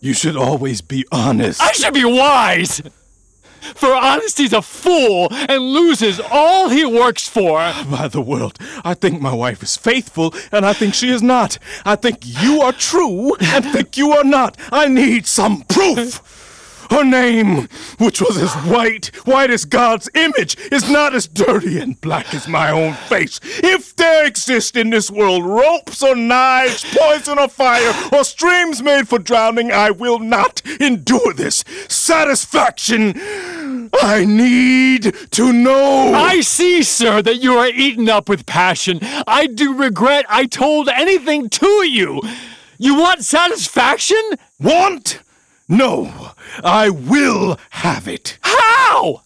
You 0.00 0.12
should 0.12 0.36
always 0.36 0.80
be 0.82 1.04
honest. 1.10 1.60
I 1.62 1.72
should 1.72 1.94
be 1.94 2.04
wise! 2.04 2.82
For 3.74 3.94
honesty's 3.94 4.52
a 4.52 4.62
fool 4.62 5.28
and 5.30 5.60
loses 5.60 6.20
all 6.20 6.68
he 6.68 6.84
works 6.84 7.28
for. 7.28 7.58
By 7.90 8.08
the 8.08 8.20
world, 8.20 8.58
I 8.84 8.94
think 8.94 9.20
my 9.20 9.32
wife 9.32 9.62
is 9.62 9.76
faithful, 9.76 10.34
and 10.52 10.66
I 10.66 10.72
think 10.72 10.94
she 10.94 11.10
is 11.10 11.22
not. 11.22 11.58
I 11.84 11.96
think 11.96 12.18
you 12.22 12.60
are 12.60 12.72
true, 12.72 13.36
and 13.40 13.64
think 13.64 13.96
you 13.96 14.12
are 14.12 14.24
not. 14.24 14.56
I 14.70 14.88
need 14.88 15.26
some 15.26 15.62
proof. 15.62 16.20
Her 16.90 17.04
name, 17.04 17.68
which 17.98 18.20
was 18.20 18.36
as 18.36 18.54
white, 18.70 19.06
white 19.24 19.50
as 19.50 19.64
God's 19.64 20.08
image, 20.14 20.56
is 20.70 20.90
not 20.90 21.14
as 21.14 21.26
dirty 21.26 21.78
and 21.78 21.98
black 22.00 22.34
as 22.34 22.46
my 22.46 22.70
own 22.70 22.92
face. 22.92 23.40
If 23.42 23.96
there 23.96 24.26
exist 24.26 24.76
in 24.76 24.90
this 24.90 25.10
world 25.10 25.44
ropes 25.44 26.02
or 26.02 26.14
knives, 26.14 26.84
poison 26.96 27.38
or 27.38 27.48
fire, 27.48 27.92
or 28.12 28.22
streams 28.22 28.82
made 28.82 29.08
for 29.08 29.18
drowning, 29.18 29.72
I 29.72 29.90
will 29.90 30.18
not 30.18 30.60
endure 30.78 31.32
this. 31.32 31.64
Satisfaction, 31.88 33.14
I 34.02 34.24
need 34.24 35.14
to 35.32 35.52
know. 35.52 36.12
I 36.14 36.40
see, 36.40 36.82
sir, 36.82 37.22
that 37.22 37.42
you 37.42 37.56
are 37.56 37.68
eaten 37.68 38.08
up 38.08 38.28
with 38.28 38.46
passion. 38.46 38.98
I 39.26 39.46
do 39.46 39.74
regret 39.74 40.26
I 40.28 40.46
told 40.46 40.88
anything 40.88 41.48
to 41.50 41.86
you. 41.86 42.20
You 42.78 42.96
want 42.96 43.24
satisfaction? 43.24 44.20
Want? 44.60 45.20
No, 45.68 46.32
I 46.62 46.90
will 46.90 47.58
have 47.70 48.08
it. 48.08 48.38
How? 48.42 49.22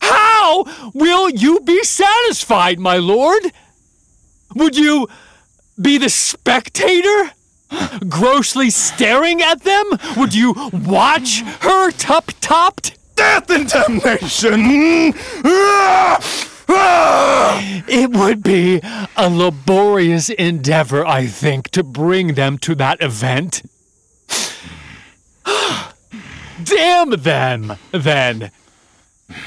How 0.00 0.64
will 0.92 1.30
you 1.30 1.60
be 1.60 1.82
satisfied, 1.84 2.78
my 2.78 2.98
lord? 2.98 3.52
Would 4.54 4.76
you 4.76 5.08
be 5.80 5.98
the 5.98 6.10
spectator? 6.10 7.32
Grossly 8.08 8.70
staring 8.70 9.40
at 9.40 9.62
them? 9.62 9.84
Would 10.16 10.34
you 10.34 10.54
watch 10.72 11.40
her 11.60 11.90
tup 11.90 12.30
topped? 12.40 12.98
Death 13.14 13.50
and 13.50 13.68
damnation! 13.68 15.14
It 17.86 18.10
would 18.10 18.42
be 18.42 18.80
a 19.16 19.28
laborious 19.28 20.28
endeavor, 20.30 21.06
I 21.06 21.26
think, 21.26 21.68
to 21.70 21.82
bring 21.82 22.34
them 22.34 22.58
to 22.58 22.74
that 22.76 23.00
event. 23.02 23.62
Damn 26.64 27.10
them, 27.10 27.76
then. 27.92 28.50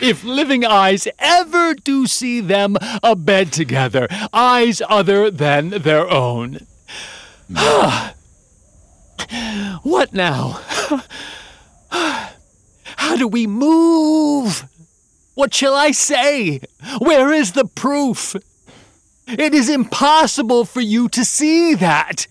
If 0.02 0.24
living 0.24 0.66
eyes 0.66 1.08
ever 1.20 1.74
do 1.74 2.08
see 2.08 2.42
them 2.42 2.78
abed 3.04 3.52
together, 3.54 4.08
eyes 4.34 4.82
other 4.88 5.30
than 5.32 5.70
their 5.70 6.10
own. 6.10 6.66
what 9.84 10.14
now? 10.14 10.62
How 13.08 13.16
do 13.16 13.26
we 13.30 13.48
move? 13.48 14.68
What 15.34 15.54
shall 15.54 15.74
I 15.74 15.92
say? 15.92 16.60
Where 17.00 17.32
is 17.32 17.54
the 17.54 17.64
proof? 17.64 18.36
It 19.26 19.54
is 19.54 19.70
impossible 19.70 20.66
for 20.66 20.82
you 20.82 21.08
to 21.10 21.24
see 21.24 21.74
that. 21.76 22.28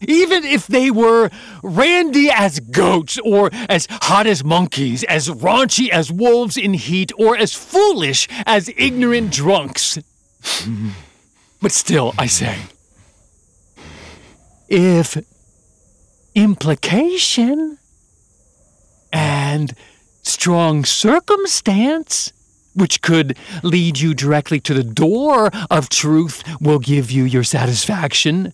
Even 0.00 0.44
if 0.44 0.66
they 0.66 0.90
were 0.90 1.28
randy 1.62 2.30
as 2.30 2.58
goats, 2.58 3.18
or 3.22 3.50
as 3.68 3.86
hot 3.90 4.26
as 4.26 4.42
monkeys, 4.42 5.04
as 5.04 5.28
raunchy 5.28 5.90
as 5.90 6.10
wolves 6.10 6.56
in 6.56 6.72
heat, 6.72 7.12
or 7.18 7.36
as 7.36 7.52
foolish 7.52 8.26
as 8.46 8.70
ignorant 8.78 9.30
drunks. 9.30 9.98
But 11.60 11.72
still, 11.72 12.14
I 12.16 12.28
say, 12.28 12.56
if 14.70 15.18
implication 16.34 17.76
and 19.12 19.74
strong 20.22 20.84
circumstance, 20.84 22.32
which 22.74 23.02
could 23.02 23.36
lead 23.62 23.98
you 23.98 24.14
directly 24.14 24.60
to 24.60 24.74
the 24.74 24.84
door 24.84 25.50
of 25.70 25.88
truth, 25.88 26.42
will 26.60 26.78
give 26.78 27.10
you 27.10 27.24
your 27.24 27.44
satisfaction, 27.44 28.52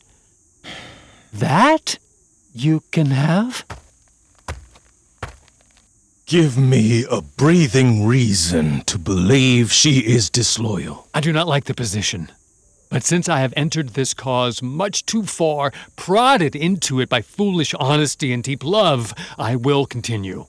that 1.33 1.99
you 2.53 2.83
can 2.91 3.07
have? 3.07 3.65
Give 6.27 6.59
me 6.59 7.07
a 7.11 7.23
breathing 7.23 8.07
reason 8.07 8.83
to 8.83 8.99
believe 8.99 9.73
she 9.73 10.01
is 10.01 10.29
disloyal. 10.29 11.09
I 11.15 11.21
do 11.21 11.33
not 11.33 11.47
like 11.47 11.65
the 11.65 11.75
position. 11.75 12.31
But 12.91 13.05
since 13.05 13.29
I 13.29 13.41
have 13.41 13.53
entered 13.57 13.91
this 13.91 14.15
cause 14.15 14.63
much 14.63 15.05
too 15.05 15.25
far, 15.25 15.73
prodded 15.97 16.57
into 16.57 17.01
it 17.01 17.09
by 17.09 17.21
foolish 17.21 17.75
honesty 17.75 18.33
and 18.33 18.43
deep 18.43 18.65
love, 18.65 19.15
I 19.39 19.57
will 19.57 19.85
continue. 19.85 20.47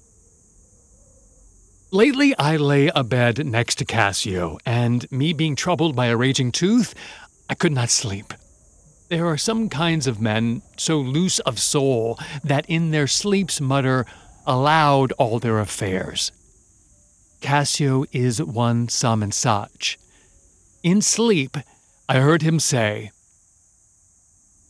Lately, 1.91 2.38
I 2.38 2.55
lay 2.55 2.89
abed 2.96 3.46
next 3.46 3.75
to 3.79 3.86
Cassio, 3.86 4.60
and 4.65 5.12
me 5.12 5.34
being 5.34 5.55
troubled 5.55 5.96
by 5.96 6.05
a 6.05 6.15
raging 6.15 6.51
tooth, 6.51 6.93
I 7.50 7.55
could 7.55 7.72
not 7.72 7.89
sleep. 7.89 8.34
There 9.10 9.25
are 9.25 9.38
some 9.38 9.69
kinds 9.69 10.05
of 10.05 10.22
men 10.22 10.62
so 10.77 11.00
loose 11.00 11.39
of 11.39 11.58
soul 11.58 12.19
that 12.43 12.65
in 12.69 12.91
their 12.91 13.08
sleeps 13.08 13.60
mutter 13.60 14.05
aloud 14.46 15.12
all 15.13 15.39
their 15.39 15.60
affairs. 15.60 16.31
Cassio 17.41 18.05
is 18.12 18.41
one 18.41 18.88
such. 18.88 19.98
In 20.84 21.01
sleep, 21.01 21.58
I 22.10 22.22
heard 22.22 22.42
him 22.42 22.60
say, 22.60 23.12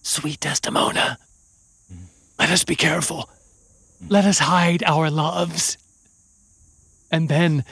Sweet 0.01 0.41
Desdemona, 0.41 1.17
let 2.38 2.50
us 2.51 2.65
be 2.65 2.75
careful. 2.75 3.29
Let 4.10 4.25
us 4.25 4.39
hide 4.39 4.84
our 4.84 5.10
loves. 5.10 5.77
And 7.10 7.29
then, 7.29 7.63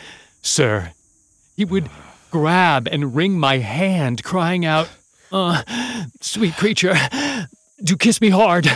sir, 0.42 0.94
he 1.58 1.66
would 1.66 1.90
grab 2.32 2.88
and 2.90 3.14
wring 3.14 3.38
my 3.38 3.58
hand, 3.58 4.24
crying 4.24 4.66
out, 4.66 4.88
uh, 5.34 5.64
sweet 6.22 6.56
creature, 6.56 6.96
do 7.84 7.96
kiss 7.96 8.22
me 8.22 8.30
hard. 8.30 8.68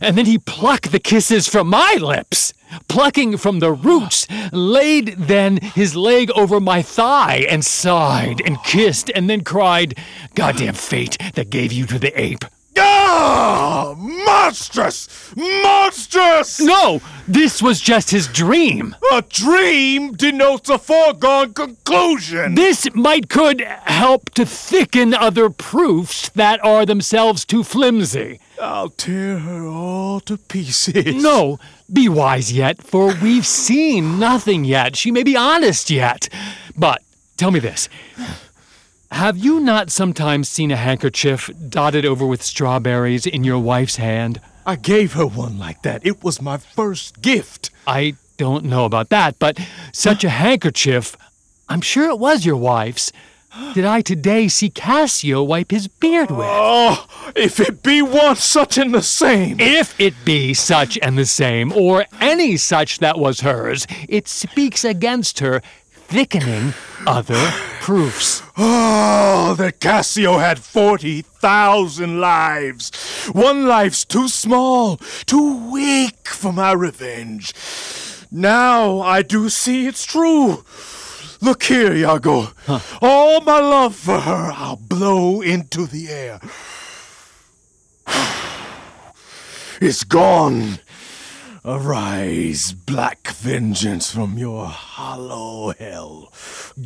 And 0.00 0.16
then 0.16 0.26
he 0.26 0.38
plucked 0.38 0.92
the 0.92 0.98
kisses 0.98 1.48
from 1.48 1.68
my 1.68 1.98
lips, 2.00 2.52
plucking 2.88 3.36
from 3.38 3.60
the 3.60 3.72
roots, 3.72 4.26
laid 4.52 5.14
then 5.18 5.58
his 5.58 5.96
leg 5.96 6.30
over 6.32 6.60
my 6.60 6.82
thigh 6.82 7.46
and 7.48 7.64
sighed 7.64 8.40
and 8.44 8.62
kissed 8.64 9.10
and 9.14 9.28
then 9.28 9.42
cried, 9.42 9.96
Goddamn 10.34 10.74
fate 10.74 11.18
that 11.34 11.50
gave 11.50 11.72
you 11.72 11.86
to 11.86 11.98
the 11.98 12.18
ape. 12.20 12.44
Ah! 12.80 13.94
Monstrous! 13.96 15.34
Monstrous! 15.36 16.60
No, 16.60 17.00
this 17.26 17.62
was 17.62 17.80
just 17.80 18.10
his 18.10 18.26
dream. 18.28 18.94
A 19.12 19.22
dream 19.22 20.12
denotes 20.12 20.68
a 20.68 20.78
foregone 20.78 21.54
conclusion. 21.54 22.54
This 22.54 22.88
might 22.94 23.28
could 23.28 23.60
help 23.60 24.30
to 24.30 24.46
thicken 24.46 25.14
other 25.14 25.50
proofs 25.50 26.28
that 26.30 26.64
are 26.64 26.86
themselves 26.86 27.44
too 27.44 27.64
flimsy. 27.64 28.40
I'll 28.60 28.90
tear 28.90 29.38
her 29.38 29.66
all 29.66 30.20
to 30.20 30.36
pieces. 30.36 31.22
No, 31.22 31.58
be 31.92 32.08
wise 32.08 32.52
yet, 32.52 32.82
for 32.82 33.14
we've 33.22 33.46
seen 33.46 34.18
nothing 34.18 34.64
yet. 34.64 34.96
She 34.96 35.10
may 35.10 35.22
be 35.22 35.36
honest 35.36 35.90
yet. 35.90 36.28
But 36.76 37.02
tell 37.36 37.50
me 37.50 37.60
this. 37.60 37.88
Have 39.18 39.36
you 39.36 39.58
not 39.58 39.90
sometimes 39.90 40.48
seen 40.48 40.70
a 40.70 40.76
handkerchief 40.76 41.50
dotted 41.68 42.06
over 42.06 42.24
with 42.24 42.40
strawberries 42.40 43.26
in 43.26 43.42
your 43.42 43.58
wife's 43.58 43.96
hand? 43.96 44.40
I 44.64 44.76
gave 44.76 45.14
her 45.14 45.26
one 45.26 45.58
like 45.58 45.82
that. 45.82 46.06
It 46.06 46.22
was 46.22 46.40
my 46.40 46.56
first 46.56 47.20
gift. 47.20 47.70
I 47.84 48.14
don't 48.36 48.66
know 48.66 48.84
about 48.84 49.08
that, 49.08 49.36
but 49.40 49.58
such 49.92 50.22
a 50.22 50.28
handkerchief, 50.28 51.16
I'm 51.68 51.80
sure 51.80 52.08
it 52.08 52.20
was 52.20 52.46
your 52.46 52.58
wife's. 52.58 53.10
Did 53.74 53.84
I 53.84 54.02
today 54.02 54.46
see 54.46 54.70
Cassio 54.70 55.42
wipe 55.42 55.72
his 55.72 55.88
beard 55.88 56.30
with? 56.30 56.46
Oh, 56.48 57.04
if 57.34 57.58
it 57.58 57.82
be 57.82 58.00
one 58.02 58.36
such 58.36 58.78
and 58.78 58.94
the 58.94 59.02
same. 59.02 59.58
If 59.58 60.00
it 60.00 60.14
be 60.24 60.54
such 60.54 60.96
and 61.02 61.18
the 61.18 61.26
same, 61.26 61.72
or 61.72 62.04
any 62.20 62.56
such 62.56 63.00
that 63.00 63.18
was 63.18 63.40
hers, 63.40 63.84
it 64.08 64.28
speaks 64.28 64.84
against 64.84 65.40
her, 65.40 65.60
thickening 66.08 66.72
other 67.06 67.52
proofs. 67.80 68.42
Oh, 68.56 69.54
that 69.58 69.78
Cassio 69.78 70.38
had 70.38 70.58
40,000 70.58 72.18
lives. 72.20 73.26
One 73.32 73.66
life's 73.66 74.06
too 74.06 74.28
small, 74.28 74.96
too 75.26 75.70
weak 75.70 76.26
for 76.26 76.52
my 76.52 76.72
revenge. 76.72 77.52
Now 78.30 79.00
I 79.00 79.22
do 79.22 79.50
see 79.50 79.86
it's 79.86 80.04
true. 80.06 80.64
Look 81.42 81.62
here, 81.64 81.92
Iago. 81.92 82.48
All 83.00 83.40
my 83.42 83.60
love 83.60 83.94
for 83.94 84.20
her 84.20 84.50
I'll 84.54 84.76
blow 84.76 85.40
into 85.42 85.86
the 85.86 86.08
air. 86.08 86.40
It's 89.80 90.02
gone. 90.02 90.80
Arise, 91.70 92.72
black 92.72 93.28
vengeance 93.28 94.10
from 94.10 94.38
your 94.38 94.64
hollow 94.64 95.74
hell. 95.78 96.32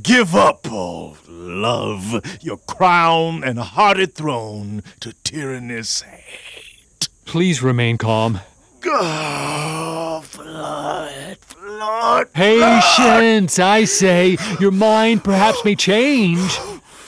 Give 0.02 0.34
up 0.34 0.72
all 0.72 1.16
love, 1.28 2.20
your 2.42 2.56
crown 2.56 3.44
and 3.44 3.60
hearted 3.60 4.16
throne 4.16 4.82
to 4.98 5.12
tyrannous 5.22 6.02
hate. 6.02 7.08
Please 7.26 7.62
remain 7.62 7.96
calm. 7.96 8.40
Oh, 8.84 10.24
blood, 10.34 11.36
blood. 11.60 12.32
Patience, 12.32 13.60
I 13.60 13.84
say. 13.84 14.36
Your 14.58 14.72
mind 14.72 15.22
perhaps 15.22 15.64
may 15.64 15.76
change. 15.76 16.58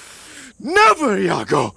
Never, 0.60 1.18
Iago! 1.18 1.74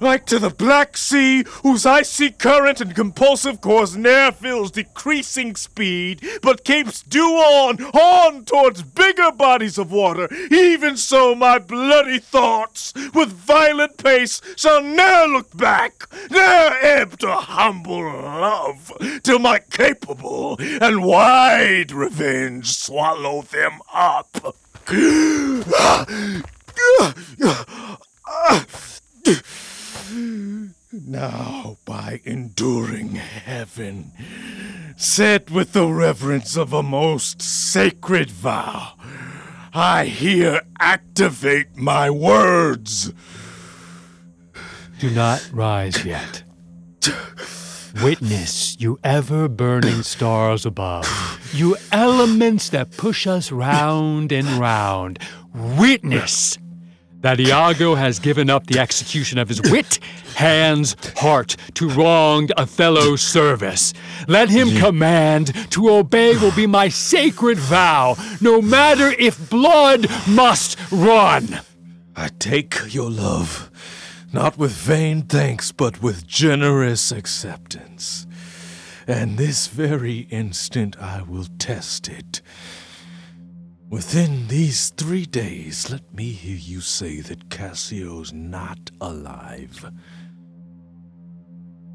Like 0.00 0.26
to 0.26 0.38
the 0.38 0.50
Black 0.50 0.96
Sea, 0.96 1.44
whose 1.62 1.86
icy 1.86 2.30
current 2.30 2.80
and 2.80 2.94
compulsive 2.94 3.60
course 3.60 3.94
ne'er 3.94 4.32
feels 4.32 4.70
decreasing 4.70 5.54
speed, 5.56 6.26
but 6.42 6.64
keeps 6.64 7.02
due 7.02 7.36
on, 7.36 7.82
on 7.82 8.44
towards 8.44 8.82
bigger 8.82 9.30
bodies 9.32 9.78
of 9.78 9.92
water, 9.92 10.28
even 10.50 10.96
so 10.96 11.34
my 11.34 11.58
bloody 11.58 12.18
thoughts, 12.18 12.92
with 13.14 13.28
violent 13.28 13.96
pace, 13.96 14.40
shall 14.56 14.82
ne'er 14.82 15.26
look 15.28 15.56
back, 15.56 16.06
ne'er 16.30 16.76
ebb 16.80 17.18
to 17.18 17.32
humble 17.32 18.02
love, 18.02 18.92
till 19.22 19.38
my 19.38 19.58
capable 19.58 20.56
and 20.60 21.04
wide 21.04 21.92
revenge 21.92 22.76
swallow 22.76 23.42
them 23.42 23.80
up. 23.92 24.56
Ah, 25.76 27.14
ah, 27.42 27.96
ah, 28.26 28.66
Now, 30.92 31.78
by 31.84 32.20
enduring 32.24 33.16
heaven, 33.16 34.12
set 34.96 35.50
with 35.50 35.72
the 35.72 35.88
reverence 35.88 36.56
of 36.56 36.72
a 36.72 36.82
most 36.82 37.42
sacred 37.42 38.30
vow, 38.30 38.92
I 39.72 40.04
here 40.04 40.60
activate 40.78 41.76
my 41.76 42.10
words. 42.10 43.12
Do 45.00 45.10
not 45.10 45.50
rise 45.52 46.04
yet. 46.04 46.44
Witness, 48.02 48.76
you 48.80 48.98
ever 49.02 49.48
burning 49.48 50.02
stars 50.02 50.64
above, 50.64 51.40
you 51.52 51.76
elements 51.90 52.68
that 52.70 52.96
push 52.96 53.26
us 53.26 53.50
round 53.50 54.30
and 54.30 54.46
round. 54.46 55.18
Witness 55.52 56.58
that 57.24 57.40
Iago 57.40 57.94
has 57.94 58.18
given 58.18 58.50
up 58.50 58.66
the 58.66 58.78
execution 58.78 59.38
of 59.38 59.48
his 59.48 59.62
wit, 59.62 59.98
hands, 60.36 60.94
heart 61.16 61.56
to 61.72 61.88
wronged 61.88 62.52
Othello's 62.58 63.22
service. 63.22 63.94
Let 64.28 64.50
him 64.50 64.76
command, 64.76 65.54
to 65.70 65.88
obey 65.88 66.36
will 66.36 66.54
be 66.54 66.66
my 66.66 66.90
sacred 66.90 67.56
vow, 67.56 68.16
no 68.42 68.60
matter 68.60 69.14
if 69.18 69.48
blood 69.48 70.06
must 70.28 70.76
run. 70.92 71.60
I 72.14 72.28
take 72.38 72.92
your 72.92 73.10
love, 73.10 73.70
not 74.30 74.58
with 74.58 74.72
vain 74.72 75.22
thanks, 75.22 75.72
but 75.72 76.02
with 76.02 76.26
generous 76.26 77.10
acceptance. 77.10 78.26
And 79.06 79.38
this 79.38 79.66
very 79.66 80.26
instant 80.28 81.00
I 81.00 81.22
will 81.22 81.46
test 81.58 82.06
it. 82.06 82.42
Within 83.90 84.48
these 84.48 84.90
three 84.90 85.26
days, 85.26 85.90
let 85.90 86.12
me 86.12 86.30
hear 86.30 86.56
you 86.56 86.80
say 86.80 87.20
that 87.20 87.50
Cassio's 87.50 88.32
not 88.32 88.90
alive. 89.00 89.90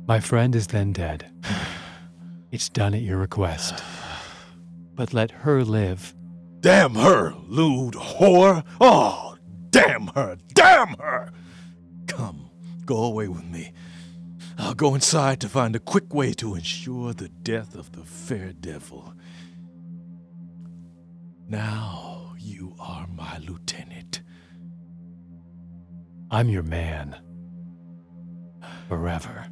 My 0.08 0.20
friend 0.20 0.56
is 0.56 0.68
then 0.68 0.94
dead. 0.94 1.32
It's 2.52 2.70
done 2.70 2.94
at 2.94 3.02
your 3.02 3.18
request. 3.18 3.84
But 4.96 5.14
let 5.14 5.32
her 5.32 5.64
live. 5.64 6.16
Damn 6.62 6.96
her, 6.96 7.34
lewd 7.48 7.94
whore! 7.94 8.64
Oh, 8.82 9.38
damn 9.70 10.08
her! 10.08 10.38
Damn 10.54 10.96
her! 11.00 11.32
Come, 12.08 12.50
go 12.86 13.04
away 13.04 13.28
with 13.28 13.46
me. 13.46 13.72
I'll 14.58 14.74
go 14.74 14.94
inside 14.96 15.40
to 15.42 15.50
find 15.50 15.76
a 15.76 15.80
quick 15.80 16.14
way 16.14 16.34
to 16.34 16.56
ensure 16.56 17.14
the 17.14 17.30
death 17.30 17.76
of 17.76 17.92
the 17.94 18.04
fair 18.04 18.52
devil. 18.52 19.14
Now 21.50 22.36
you 22.38 22.76
are 22.80 23.08
my 23.08 23.40
lieutenant. 23.40 24.22
I'm 26.30 26.48
your 26.48 26.62
man. 26.62 27.16
Forever. 28.88 29.48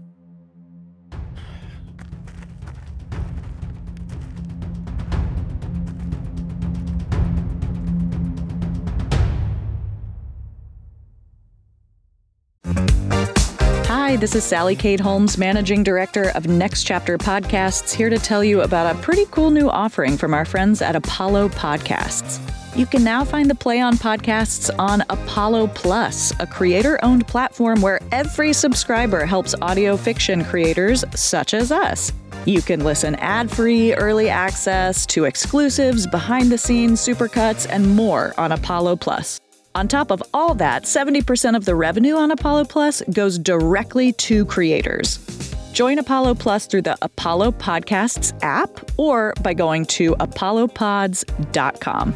This 14.19 14.33
is 14.33 14.43
Sallycade 14.45 14.99
Holmes, 14.99 15.37
Managing 15.37 15.83
Director 15.83 16.31
of 16.33 16.47
Next 16.47 16.85
Chapter 16.85 17.19
Podcasts, 17.19 17.93
here 17.93 18.09
to 18.09 18.17
tell 18.17 18.43
you 18.43 18.61
about 18.61 18.95
a 18.95 18.99
pretty 18.99 19.25
cool 19.29 19.51
new 19.51 19.69
offering 19.69 20.17
from 20.17 20.33
our 20.33 20.43
friends 20.43 20.81
at 20.81 20.95
Apollo 20.95 21.49
Podcasts. 21.49 22.39
You 22.75 22.87
can 22.87 23.03
now 23.03 23.23
find 23.23 23.47
the 23.47 23.53
Play 23.53 23.79
On 23.79 23.93
podcasts 23.93 24.71
on 24.79 25.03
Apollo 25.11 25.67
Plus, 25.75 26.33
a 26.39 26.47
creator 26.47 26.99
owned 27.05 27.27
platform 27.27 27.79
where 27.79 27.99
every 28.11 28.53
subscriber 28.53 29.23
helps 29.23 29.53
audio 29.61 29.95
fiction 29.95 30.43
creators 30.43 31.05
such 31.13 31.53
as 31.53 31.71
us. 31.71 32.11
You 32.45 32.63
can 32.63 32.83
listen 32.83 33.13
ad 33.17 33.51
free, 33.51 33.93
early 33.93 34.29
access 34.29 35.05
to 35.07 35.25
exclusives, 35.25 36.07
behind 36.07 36.51
the 36.51 36.57
scenes, 36.57 36.99
supercuts, 36.99 37.67
and 37.69 37.95
more 37.95 38.33
on 38.39 38.51
Apollo 38.51 38.95
Plus. 38.95 39.39
On 39.77 39.87
top 39.87 40.09
of 40.09 40.23
all 40.33 40.55
that, 40.55 40.85
70% 40.85 41.55
of 41.55 41.65
the 41.65 41.75
revenue 41.75 42.15
on 42.15 42.31
Apollo 42.31 42.65
Plus 42.65 43.03
goes 43.13 43.37
directly 43.37 44.11
to 44.13 44.43
creators. 44.45 45.19
Join 45.71 45.99
Apollo 45.99 46.33
Plus 46.33 46.65
through 46.65 46.81
the 46.81 46.97
Apollo 47.03 47.51
Podcasts 47.51 48.33
app 48.41 48.71
or 48.97 49.35
by 49.43 49.53
going 49.53 49.85
to 49.85 50.15
apollopods.com. 50.19 52.15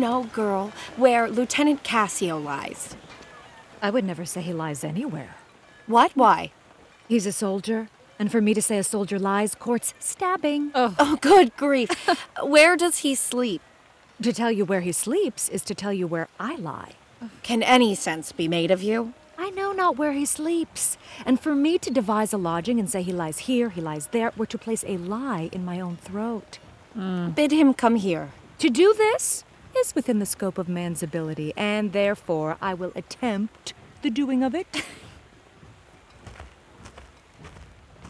Know, 0.00 0.24
girl, 0.24 0.72
where 0.96 1.28
Lieutenant 1.30 1.82
Cassio 1.82 2.38
lies? 2.38 2.96
I 3.82 3.90
would 3.90 4.04
never 4.04 4.24
say 4.24 4.40
he 4.40 4.52
lies 4.52 4.82
anywhere. 4.82 5.36
What? 5.86 6.12
Why? 6.14 6.52
He's 7.08 7.26
a 7.26 7.32
soldier, 7.32 7.88
and 8.18 8.30
for 8.30 8.40
me 8.40 8.54
to 8.54 8.62
say 8.62 8.78
a 8.78 8.84
soldier 8.84 9.18
lies 9.18 9.54
courts 9.54 9.94
stabbing. 9.98 10.70
Oh, 10.74 11.18
good 11.20 11.56
grief. 11.56 11.90
where 12.42 12.76
does 12.76 12.98
he 12.98 13.14
sleep? 13.14 13.62
To 14.22 14.32
tell 14.32 14.50
you 14.50 14.64
where 14.64 14.82
he 14.82 14.92
sleeps 14.92 15.48
is 15.48 15.62
to 15.62 15.74
tell 15.74 15.92
you 15.92 16.06
where 16.06 16.28
I 16.38 16.56
lie. 16.56 16.92
Can 17.42 17.62
any 17.62 17.94
sense 17.94 18.32
be 18.32 18.48
made 18.48 18.70
of 18.70 18.82
you? 18.82 19.14
I 19.38 19.48
know 19.50 19.72
not 19.72 19.96
where 19.96 20.12
he 20.12 20.26
sleeps. 20.26 20.98
And 21.24 21.40
for 21.40 21.54
me 21.54 21.78
to 21.78 21.90
devise 21.90 22.32
a 22.34 22.38
lodging 22.38 22.78
and 22.78 22.88
say 22.90 23.02
he 23.02 23.12
lies 23.12 23.40
here, 23.40 23.70
he 23.70 23.80
lies 23.80 24.08
there, 24.08 24.32
were 24.36 24.46
to 24.46 24.58
place 24.58 24.84
a 24.86 24.98
lie 24.98 25.48
in 25.52 25.64
my 25.64 25.80
own 25.80 25.96
throat. 25.96 26.58
Bid 26.94 27.50
him 27.50 27.72
come 27.72 27.96
here. 27.96 28.32
To 28.58 28.68
do 28.68 28.92
this 28.92 29.44
is 29.76 29.94
within 29.94 30.18
the 30.18 30.26
scope 30.26 30.58
of 30.58 30.68
man's 30.68 31.02
ability, 31.02 31.52
and 31.56 31.92
therefore 31.92 32.56
I 32.60 32.74
will 32.74 32.92
attempt 32.94 33.72
the 34.02 34.10
doing 34.10 34.42
of 34.42 34.54
it. 34.54 34.84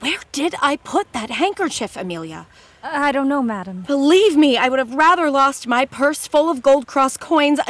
Where 0.01 0.20
did 0.33 0.55
I 0.62 0.77
put 0.77 1.12
that 1.12 1.31
handkerchief, 1.31 1.96
Emilia? 1.96 2.46
Uh, 2.83 2.88
I 2.90 3.12
don't 3.12 3.29
know, 3.29 3.42
madam. 3.42 3.83
Believe 3.83 4.37
me, 4.37 4.57
I 4.57 4.70
would 4.70 4.79
have 4.79 4.94
rather 4.94 5.31
lost 5.31 5.66
my 5.66 5.85
purse 5.85 6.27
full 6.27 6.49
of 6.49 6.62
gold 6.62 6.87
cross 6.87 7.18
coins, 7.18 7.61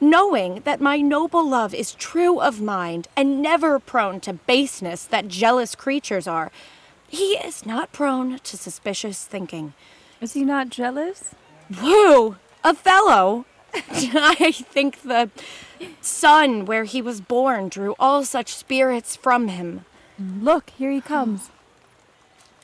knowing 0.00 0.62
that 0.64 0.80
my 0.80 0.96
noble 0.98 1.46
love 1.46 1.74
is 1.74 1.94
true 1.94 2.40
of 2.40 2.62
mind 2.62 3.08
and 3.14 3.42
never 3.42 3.78
prone 3.78 4.20
to 4.20 4.32
baseness 4.32 5.04
that 5.04 5.28
jealous 5.28 5.74
creatures 5.74 6.26
are. 6.26 6.50
He 7.08 7.32
is 7.32 7.66
not 7.66 7.92
prone 7.92 8.38
to 8.38 8.56
suspicious 8.56 9.24
thinking. 9.24 9.74
Is 10.20 10.32
he 10.32 10.44
not 10.44 10.70
jealous? 10.70 11.34
Whoa! 11.78 12.36
Othello! 12.66 13.44
I 13.92 14.50
think 14.50 15.02
the 15.02 15.30
sun 16.00 16.64
where 16.64 16.82
he 16.82 17.00
was 17.00 17.20
born 17.20 17.68
drew 17.68 17.94
all 17.96 18.24
such 18.24 18.52
spirits 18.52 19.14
from 19.14 19.46
him. 19.46 19.84
Look, 20.18 20.70
here 20.70 20.90
he 20.90 21.00
comes. 21.00 21.50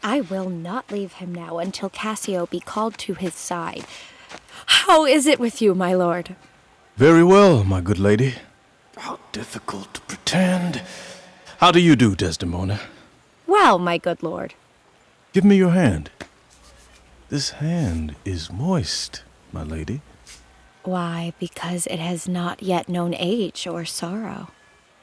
I 0.02 0.20
will 0.20 0.48
not 0.50 0.90
leave 0.90 1.14
him 1.14 1.32
now 1.32 1.58
until 1.58 1.88
Cassio 1.88 2.46
be 2.46 2.58
called 2.58 2.98
to 2.98 3.14
his 3.14 3.34
side. 3.34 3.84
How 4.66 5.06
is 5.06 5.26
it 5.26 5.38
with 5.38 5.62
you, 5.62 5.72
my 5.72 5.94
lord? 5.94 6.34
Very 6.96 7.22
well, 7.22 7.62
my 7.62 7.80
good 7.80 8.00
lady. 8.00 8.34
How 8.96 9.20
difficult 9.30 9.94
to 9.94 10.00
pretend. 10.00 10.82
How 11.58 11.70
do 11.70 11.78
you 11.78 11.94
do, 11.94 12.16
Desdemona? 12.16 12.80
Well, 13.46 13.78
my 13.78 13.98
good 13.98 14.20
lord. 14.20 14.54
Give 15.32 15.44
me 15.44 15.54
your 15.54 15.70
hand. 15.70 16.10
This 17.28 17.50
hand 17.50 18.16
is 18.24 18.50
moist, 18.50 19.22
my 19.52 19.62
lady. 19.62 20.00
Why, 20.84 21.32
because 21.38 21.86
it 21.86 21.98
has 21.98 22.28
not 22.28 22.62
yet 22.62 22.88
known 22.88 23.14
age 23.14 23.66
or 23.66 23.84
sorrow. 23.84 24.48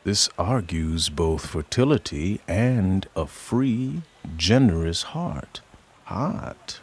This 0.04 0.30
argues 0.38 1.10
both 1.10 1.46
fertility 1.46 2.42
and 2.48 3.08
a 3.16 3.26
free, 3.26 4.02
generous 4.36 5.04
heart. 5.04 5.62
Hot. 6.06 6.80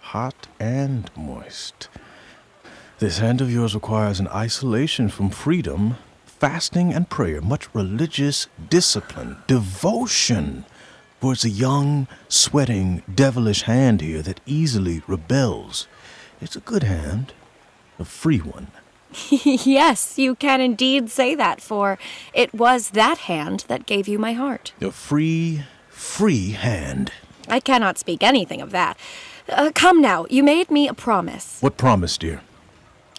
Hot 0.00 0.46
and 0.58 1.10
moist. 1.16 1.88
This 2.98 3.18
hand 3.18 3.40
of 3.40 3.50
yours 3.50 3.74
requires 3.74 4.20
an 4.20 4.28
isolation 4.28 5.08
from 5.08 5.30
freedom, 5.30 5.96
fasting 6.26 6.92
and 6.92 7.08
prayer, 7.08 7.40
much 7.40 7.74
religious 7.74 8.46
discipline, 8.68 9.38
devotion. 9.46 10.64
For 11.20 11.32
it's 11.32 11.44
a 11.44 11.50
young, 11.50 12.08
sweating, 12.28 13.02
devilish 13.12 13.62
hand 13.62 14.00
here 14.00 14.22
that 14.22 14.40
easily 14.46 15.02
rebels. 15.06 15.86
It's 16.40 16.56
a 16.56 16.60
good 16.60 16.82
hand, 16.82 17.32
a 17.98 18.04
free 18.04 18.38
one. 18.38 18.68
yes, 19.30 20.18
you 20.18 20.34
can 20.34 20.60
indeed 20.60 21.10
say 21.10 21.34
that, 21.34 21.60
for 21.60 21.98
it 22.32 22.54
was 22.54 22.90
that 22.90 23.18
hand 23.18 23.64
that 23.68 23.86
gave 23.86 24.08
you 24.08 24.18
my 24.18 24.32
heart. 24.32 24.72
A 24.80 24.90
free, 24.90 25.64
free 25.88 26.50
hand. 26.52 27.12
I 27.48 27.60
cannot 27.60 27.98
speak 27.98 28.22
anything 28.22 28.60
of 28.60 28.70
that. 28.70 28.96
Uh, 29.48 29.72
come 29.74 30.00
now, 30.00 30.26
you 30.30 30.42
made 30.42 30.70
me 30.70 30.86
a 30.88 30.94
promise. 30.94 31.60
What 31.60 31.76
promise, 31.76 32.16
dear? 32.16 32.42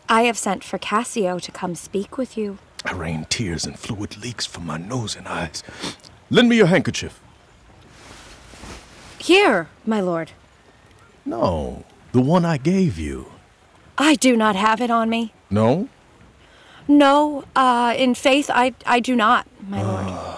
I 0.08 0.24
have 0.24 0.38
sent 0.38 0.64
for 0.64 0.78
Cassio 0.78 1.40
to 1.40 1.52
come 1.52 1.76
speak 1.76 2.18
with 2.18 2.38
you. 2.38 2.58
I 2.86 2.94
rain 2.94 3.26
tears 3.30 3.66
and 3.66 3.78
fluid 3.78 4.18
leaks 4.18 4.46
from 4.46 4.66
my 4.66 4.78
nose 4.78 5.16
and 5.16 5.28
eyes. 5.28 5.64
Lend 6.30 6.50
me 6.50 6.56
your 6.58 6.68
handkerchief. 6.68 7.22
Here, 9.20 9.68
my 9.86 10.02
lord. 10.02 10.32
No, 11.26 11.86
the 12.12 12.22
one 12.22 12.46
I 12.46 12.58
gave 12.58 12.98
you. 12.98 13.32
I 13.98 14.16
do 14.16 14.36
not 14.36 14.56
have 14.56 14.82
it 14.82 14.92
on 14.92 15.10
me. 15.10 15.34
No? 15.50 15.90
No, 16.88 17.46
uh, 17.56 17.94
in 17.98 18.16
faith, 18.16 18.50
I, 18.54 18.74
I 18.86 19.00
do 19.00 19.16
not, 19.16 19.48
my 19.68 19.82
lord. 19.82 20.38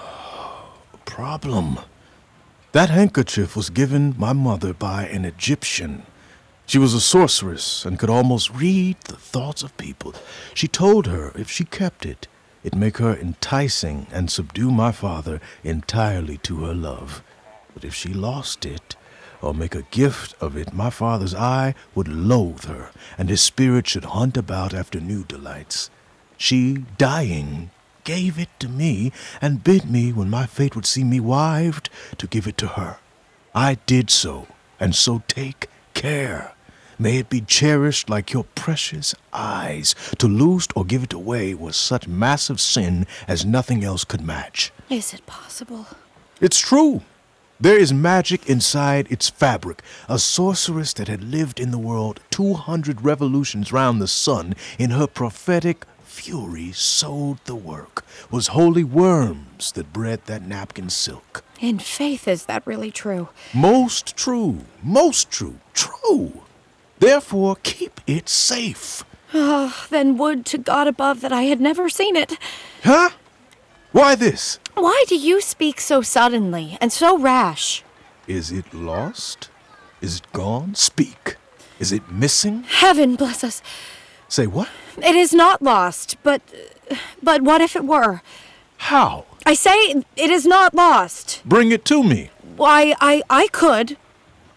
Problem. 1.05 1.79
That 2.73 2.89
handkerchief 2.89 3.55
was 3.55 3.69
given 3.69 4.15
my 4.17 4.33
mother 4.33 4.73
by 4.73 5.05
an 5.05 5.25
Egyptian. 5.25 6.03
She 6.65 6.77
was 6.77 6.93
a 6.93 7.01
sorceress 7.01 7.85
and 7.85 7.99
could 7.99 8.09
almost 8.09 8.53
read 8.53 8.97
the 9.05 9.15
thoughts 9.15 9.63
of 9.63 9.77
people. 9.77 10.13
She 10.53 10.67
told 10.67 11.07
her 11.07 11.31
if 11.35 11.49
she 11.49 11.65
kept 11.65 12.05
it, 12.05 12.27
it'd 12.63 12.79
make 12.79 12.97
her 12.97 13.15
enticing 13.15 14.07
and 14.11 14.31
subdue 14.31 14.71
my 14.71 14.91
father 14.91 15.39
entirely 15.63 16.37
to 16.39 16.65
her 16.65 16.73
love. 16.73 17.21
But 17.73 17.83
if 17.83 17.93
she 17.93 18.13
lost 18.13 18.65
it, 18.65 18.95
or 19.43 19.53
make 19.53 19.75
a 19.75 19.83
gift 19.91 20.33
of 20.41 20.55
it, 20.55 20.73
my 20.73 20.89
father's 20.89 21.35
eye 21.35 21.75
would 21.93 22.07
loathe 22.07 22.65
her, 22.65 22.89
and 23.17 23.29
his 23.29 23.41
spirit 23.41 23.87
should 23.87 24.05
hunt 24.05 24.37
about 24.37 24.73
after 24.73 24.99
new 24.99 25.23
delights. 25.25 25.89
She, 26.37 26.85
dying, 26.97 27.69
gave 28.03 28.39
it 28.39 28.49
to 28.59 28.69
me, 28.69 29.11
and 29.41 29.63
bid 29.63 29.89
me, 29.89 30.11
when 30.11 30.29
my 30.29 30.45
fate 30.45 30.75
would 30.75 30.85
see 30.85 31.03
me 31.03 31.19
wived, 31.19 31.89
to 32.17 32.27
give 32.27 32.47
it 32.47 32.57
to 32.59 32.67
her. 32.67 32.97
I 33.53 33.75
did 33.85 34.09
so, 34.09 34.47
and 34.79 34.95
so 34.95 35.21
take 35.27 35.69
care. 35.93 36.53
May 36.97 37.17
it 37.17 37.29
be 37.29 37.41
cherished 37.41 38.09
like 38.09 38.31
your 38.31 38.45
precious 38.55 39.13
eyes. 39.33 39.95
To 40.19 40.27
lose 40.27 40.67
or 40.75 40.85
give 40.85 41.03
it 41.03 41.13
away 41.13 41.53
was 41.53 41.75
such 41.75 42.07
massive 42.07 42.61
sin 42.61 43.07
as 43.27 43.45
nothing 43.45 43.83
else 43.83 44.03
could 44.03 44.21
match. 44.21 44.71
Is 44.89 45.13
it 45.13 45.25
possible? 45.25 45.87
It's 46.39 46.59
true. 46.59 47.01
There 47.63 47.79
is 47.79 47.93
magic 47.93 48.49
inside 48.49 49.09
its 49.09 49.29
fabric. 49.29 49.81
A 50.09 50.19
sorceress 50.19 50.91
that 50.95 51.07
had 51.07 51.23
lived 51.23 51.61
in 51.61 51.71
the 51.71 51.77
world 51.77 52.19
200 52.29 53.05
revolutions 53.05 53.71
round 53.71 54.01
the 54.01 54.07
sun, 54.09 54.53
in 54.77 54.89
her 54.89 55.07
prophetic 55.07 55.85
fury 56.03 56.73
sewed 56.73 57.37
the 57.45 57.55
work, 57.55 58.03
was 58.29 58.47
holy 58.47 58.83
worms 58.83 59.71
that 59.71 59.93
bred 59.93 60.25
that 60.25 60.45
napkin 60.45 60.89
silk. 60.89 61.41
In 61.61 61.79
faith, 61.79 62.27
is 62.27 62.47
that 62.47 62.67
really 62.67 62.91
true? 62.91 63.29
Most 63.53 64.17
true, 64.17 64.65
most 64.83 65.31
true, 65.31 65.61
true. 65.73 66.41
Therefore, 66.99 67.55
keep 67.63 68.01
it 68.05 68.27
safe. 68.27 69.05
Ah, 69.33 69.87
then 69.89 70.17
would 70.17 70.45
to 70.47 70.57
God 70.57 70.89
above 70.89 71.21
that 71.21 71.31
I 71.31 71.43
had 71.43 71.61
never 71.61 71.87
seen 71.87 72.17
it. 72.17 72.37
Huh? 72.83 73.11
Why 73.93 74.15
this? 74.15 74.59
Why 74.75 75.03
do 75.07 75.15
you 75.15 75.41
speak 75.41 75.79
so 75.79 76.01
suddenly 76.01 76.77
and 76.81 76.91
so 76.91 77.17
rash? 77.17 77.83
Is 78.27 78.51
it 78.51 78.73
lost? 78.73 79.49
Is 80.01 80.17
it 80.17 80.31
gone? 80.33 80.75
Speak. 80.75 81.37
Is 81.79 81.91
it 81.91 82.11
missing? 82.11 82.63
Heaven 82.63 83.15
bless 83.15 83.43
us. 83.43 83.61
Say 84.27 84.47
what? 84.47 84.69
It 84.97 85.15
is 85.15 85.33
not 85.33 85.61
lost, 85.61 86.17
but. 86.23 86.41
But 87.21 87.41
what 87.41 87.61
if 87.61 87.75
it 87.75 87.85
were? 87.85 88.21
How? 88.77 89.25
I 89.45 89.53
say 89.53 90.03
it 90.15 90.29
is 90.29 90.45
not 90.45 90.73
lost. 90.73 91.41
Bring 91.45 91.71
it 91.71 91.85
to 91.85 92.03
me. 92.03 92.29
Why, 92.55 92.95
I, 92.99 93.23
I 93.29 93.47
could, 93.47 93.97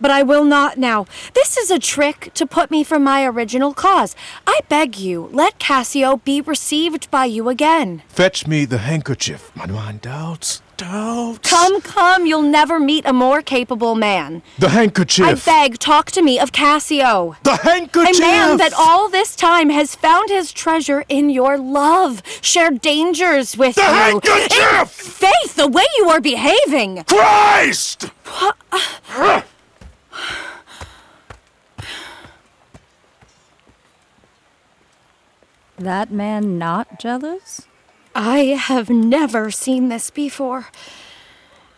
but 0.00 0.10
I 0.10 0.22
will 0.22 0.44
not 0.44 0.78
now. 0.78 1.06
This 1.34 1.56
is 1.56 1.70
a 1.70 1.78
trick 1.78 2.30
to 2.34 2.46
put 2.46 2.70
me 2.70 2.84
from 2.84 3.02
my 3.04 3.24
original 3.24 3.74
cause. 3.74 4.14
I 4.46 4.60
beg 4.68 4.96
you, 4.98 5.28
let 5.32 5.58
Cassio 5.58 6.16
be 6.18 6.40
received 6.40 7.10
by 7.10 7.24
you 7.26 7.48
again. 7.48 8.02
Fetch 8.08 8.46
me 8.46 8.64
the 8.64 8.78
handkerchief. 8.78 9.50
My 9.54 9.66
mind 9.66 10.00
doubts, 10.02 10.62
doubts. 10.76 11.48
Come, 11.48 11.80
come, 11.80 12.26
you'll 12.26 12.42
never 12.42 12.78
meet 12.78 13.06
a 13.06 13.12
more 13.12 13.40
capable 13.42 13.94
man. 13.94 14.42
The 14.58 14.68
handkerchief. 14.70 15.24
I 15.26 15.34
beg, 15.34 15.78
talk 15.78 16.10
to 16.12 16.22
me 16.22 16.38
of 16.38 16.52
Cassio. 16.52 17.36
The 17.42 17.56
handkerchief! 17.56 18.18
A 18.18 18.20
man 18.20 18.56
that 18.58 18.72
all 18.76 19.08
this 19.08 19.34
time 19.36 19.70
has 19.70 19.94
found 19.94 20.28
his 20.28 20.52
treasure 20.52 21.04
in 21.08 21.30
your 21.30 21.56
love, 21.58 22.22
shared 22.42 22.80
dangers 22.80 23.56
with 23.56 23.76
The 23.76 23.82
you. 23.82 23.86
handkerchief! 23.86 24.52
In 24.52 24.86
faith, 24.86 25.56
the 25.56 25.68
way 25.68 25.84
you 25.98 26.08
are 26.10 26.20
behaving. 26.20 27.04
Christ! 27.04 28.10
Uh, 28.40 29.42
That 35.78 36.10
man 36.10 36.58
not 36.58 36.98
jealous? 36.98 37.66
I 38.14 38.38
have 38.58 38.88
never 38.88 39.50
seen 39.50 39.88
this 39.88 40.10
before. 40.10 40.68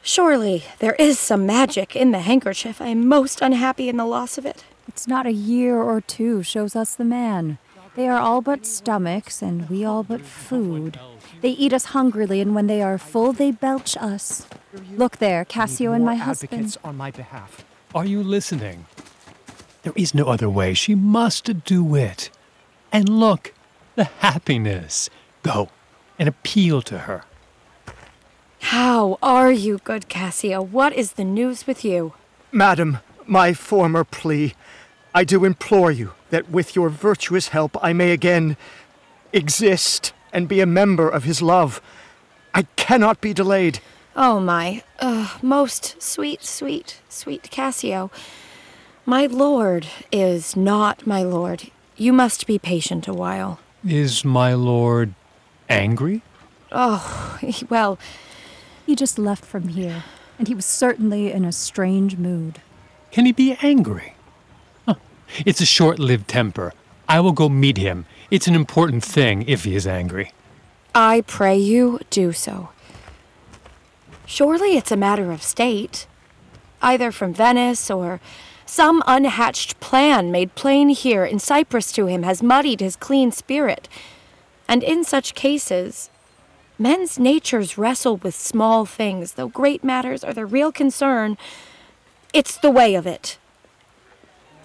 Surely 0.03 0.65
there 0.79 0.95
is 0.95 1.19
some 1.19 1.45
magic 1.45 1.97
in 1.97 2.13
the 2.13 2.21
handkerchief. 2.21 2.81
I 2.81 2.87
am 2.87 3.09
most 3.09 3.43
unhappy 3.43 3.89
in 3.89 3.97
the 3.97 4.07
loss 4.07 4.39
of 4.39 4.47
it. 4.47 4.65
It's 4.87 5.09
not 5.09 5.27
a 5.27 5.33
year 5.33 5.77
or 5.83 6.01
two 6.01 6.43
shows 6.43 6.77
us 6.77 6.95
the 6.95 7.05
man. 7.05 7.59
They 7.97 8.09
are 8.09 8.21
all 8.21 8.41
but 8.41 8.65
stomachs, 8.65 9.43
and 9.43 9.69
we 9.69 9.85
all 9.85 10.05
but 10.05 10.25
food. 10.25 11.01
They 11.41 11.51
eat 11.51 11.73
us 11.73 11.87
hungrily, 11.87 12.41
and 12.41 12.55
when 12.55 12.69
they 12.69 12.81
are 12.81 12.97
full, 12.99 13.33
they 13.33 13.51
belch 13.51 13.97
us. 13.97 14.47
Look 14.95 15.17
there, 15.17 15.45
Cassio 15.45 15.93
and 15.93 16.05
my 16.05 16.15
husband. 16.15 16.53
advocates 16.53 16.79
on 16.85 16.97
my 16.97 17.11
behalf. 17.11 17.65
Are 17.99 18.07
you 18.07 18.23
listening? 18.23 18.87
There 19.83 19.93
is 19.97 20.15
no 20.15 20.27
other 20.27 20.49
way. 20.49 20.73
She 20.73 20.95
must 20.95 21.65
do 21.65 21.97
it. 21.97 22.31
And 22.93 23.09
look, 23.09 23.53
the 23.97 24.05
happiness. 24.05 25.11
Go 25.43 25.71
and 26.17 26.29
appeal 26.29 26.81
to 26.83 26.99
her. 26.99 27.25
How 28.61 29.19
are 29.21 29.51
you, 29.51 29.79
good 29.83 30.09
Cassio? 30.09 30.63
What 30.63 30.93
is 30.93 31.15
the 31.15 31.25
news 31.25 31.67
with 31.67 31.85
you? 31.85 32.13
Madam, 32.53 32.99
my 33.27 33.53
former 33.53 34.05
plea, 34.05 34.55
I 35.13 35.25
do 35.25 35.45
implore 35.45 35.91
you 35.91 36.13
that 36.31 36.49
with 36.49 36.77
your 36.77 36.91
virtuous 36.91 37.49
help 37.49 37.77
I 37.83 37.93
may 37.93 38.13
again 38.13 38.57
exist 39.33 40.13
and 40.33 40.47
be 40.47 40.61
a 40.61 40.67
member 40.67 41.09
of 41.09 41.25
his 41.25 41.43
love. 41.43 41.83
I 42.55 42.63
cannot 42.77 43.21
be 43.21 43.35
delayed. 43.35 43.81
Oh, 44.21 44.41
my, 44.41 44.83
uh, 44.99 45.29
most 45.43 46.03
sweet, 46.03 46.43
sweet, 46.43 47.01
sweet 47.09 47.53
Cassio. 47.53 48.11
My 49.07 49.27
lord 49.27 49.87
is 50.11 50.57
not 50.57 51.07
my 51.07 51.23
lord. 51.23 51.71
You 51.97 52.13
must 52.13 52.45
be 52.45 52.59
patient 52.59 53.07
a 53.07 53.15
while. 53.15 53.61
Is 53.87 54.25
my 54.25 54.55
lord 54.55 55.15
angry? 55.69 56.23
Oh, 56.73 57.39
well, 57.71 57.97
He 58.85 58.97
just 58.97 59.21
left 59.21 59.45
from 59.45 59.69
here, 59.69 60.03
and 60.37 60.49
he 60.49 60.55
was 60.55 60.67
certainly 60.67 61.31
in 61.31 61.45
a 61.45 61.53
strange 61.53 62.17
mood. 62.17 62.61
Can 63.13 63.25
he 63.25 63.31
be 63.31 63.57
angry? 63.63 64.15
Huh. 64.85 64.97
It's 65.47 65.61
a 65.61 65.67
short 65.67 66.01
lived 66.01 66.27
temper. 66.27 66.73
I 67.09 67.21
will 67.21 67.31
go 67.31 67.49
meet 67.49 67.77
him. 67.77 68.05
It's 68.33 68.49
an 68.49 68.57
important 68.57 69.05
thing 69.05 69.43
if 69.47 69.63
he 69.63 69.77
is 69.77 69.87
angry. 69.87 70.33
I 70.93 71.21
pray 71.21 71.57
you 71.57 72.01
do 72.11 72.33
so. 72.33 72.71
Surely 74.31 74.77
it's 74.77 74.93
a 74.93 74.97
matter 74.97 75.33
of 75.33 75.43
state, 75.43 76.07
either 76.83 77.11
from 77.11 77.33
Venice 77.33 77.91
or 77.91 78.21
some 78.67 79.03
unhatched 79.07 79.81
plan 79.81 80.31
made 80.31 80.55
plain 80.55 80.91
here 80.91 81.25
in 81.25 81.39
Cyprus 81.39 81.91
to 81.93 82.05
him 82.05 82.25
has 82.25 82.43
muddied 82.43 82.81
his 82.81 82.95
clean 82.95 83.33
spirit. 83.33 83.89
And 84.69 84.85
in 84.85 85.03
such 85.03 85.35
cases, 85.35 86.11
men's 86.79 87.19
natures 87.19 87.79
wrestle 87.79 88.19
with 88.19 88.35
small 88.35 88.85
things, 88.85 89.33
though 89.33 89.49
great 89.49 89.83
matters 89.83 90.23
are 90.23 90.35
their 90.35 90.45
real 90.45 90.73
concern. 90.73 91.39
It's 92.35 92.59
the 92.59 92.71
way 92.71 92.95
of 92.95 93.07
it. 93.07 93.39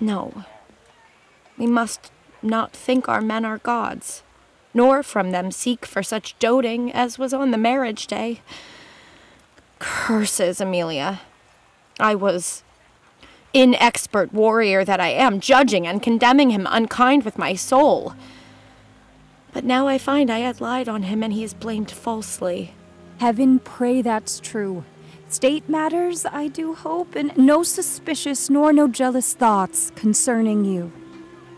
No. 0.01 0.43
We 1.57 1.67
must 1.67 2.11
not 2.41 2.73
think 2.73 3.07
our 3.07 3.21
men 3.21 3.45
are 3.45 3.59
gods, 3.59 4.23
nor 4.73 5.03
from 5.03 5.31
them 5.31 5.51
seek 5.51 5.85
for 5.85 6.03
such 6.03 6.37
doting 6.37 6.91
as 6.91 7.17
was 7.17 7.33
on 7.33 7.51
the 7.51 7.57
marriage 7.57 8.07
day. 8.07 8.41
Curses, 9.79 10.61
Emilia. 10.61 11.21
I 11.99 12.15
was 12.15 12.63
inexpert 13.53 14.33
warrior 14.33 14.83
that 14.83 14.99
I 14.99 15.09
am, 15.09 15.39
judging 15.39 15.85
and 15.85 16.01
condemning 16.01 16.49
him 16.49 16.67
unkind 16.69 17.23
with 17.23 17.37
my 17.37 17.53
soul. 17.55 18.13
But 19.53 19.63
now 19.63 19.87
I 19.87 19.97
find 19.97 20.31
I 20.31 20.39
had 20.39 20.61
lied 20.61 20.89
on 20.89 21.03
him 21.03 21.21
and 21.21 21.31
he 21.31 21.43
is 21.43 21.53
blamed 21.53 21.91
falsely. 21.91 22.73
Heaven 23.19 23.59
pray 23.59 24.01
that's 24.01 24.39
true. 24.39 24.83
State 25.29 25.69
matters, 25.69 26.25
I 26.25 26.47
do 26.47 26.75
hope, 26.75 27.15
and 27.15 27.35
no 27.37 27.63
suspicious 27.63 28.49
nor 28.49 28.73
no 28.73 28.87
jealous 28.87 29.33
thoughts 29.33 29.91
concerning 29.95 30.65
you. 30.65 30.91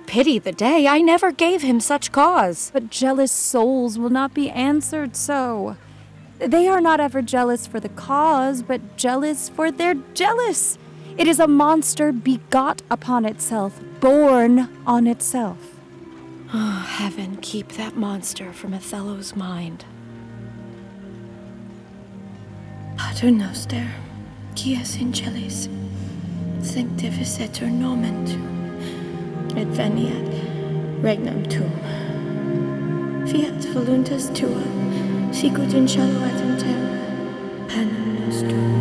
Pity 0.05 0.39
the 0.39 0.51
day, 0.51 0.87
I 0.87 0.99
never 0.99 1.31
gave 1.31 1.61
him 1.61 1.79
such 1.79 2.11
cause. 2.11 2.69
But 2.71 2.89
jealous 2.89 3.31
souls 3.31 3.97
will 3.97 4.09
not 4.09 4.33
be 4.33 4.49
answered 4.49 5.15
so. 5.15 5.77
They 6.39 6.67
are 6.67 6.81
not 6.81 6.99
ever 6.99 7.21
jealous 7.21 7.65
for 7.65 7.79
the 7.79 7.89
cause, 7.89 8.61
but 8.61 8.97
jealous 8.97 9.49
for 9.49 9.71
their 9.71 9.95
jealous. 10.13 10.77
It 11.17 11.27
is 11.27 11.39
a 11.39 11.47
monster 11.47 12.11
begot 12.11 12.81
upon 12.91 13.23
itself, 13.23 13.79
born 14.01 14.67
on 14.85 15.07
itself. 15.07 15.57
Oh, 16.53 16.85
heaven 16.87 17.37
keep 17.41 17.69
that 17.73 17.95
monster 17.95 18.51
from 18.51 18.73
Othello's 18.73 19.35
mind. 19.35 19.85
Pater 22.97 23.31
noster, 23.31 23.87
quies 24.55 24.97
in 24.97 25.13
celis, 25.13 25.69
sanctificetur 26.59 27.71
nomen 27.71 28.25
tuum, 28.25 29.57
et 29.57 29.67
veniat 29.67 30.29
regnum 31.01 31.45
tuum. 31.49 31.71
Fiat 33.27 33.61
voluntas 33.73 34.29
tua, 34.35 34.63
sicut 35.35 35.73
in 35.73 35.85
cielo 35.85 36.23
et 36.23 36.39
in 36.39 36.55
panem 37.67 38.25
nostrum 38.25 38.74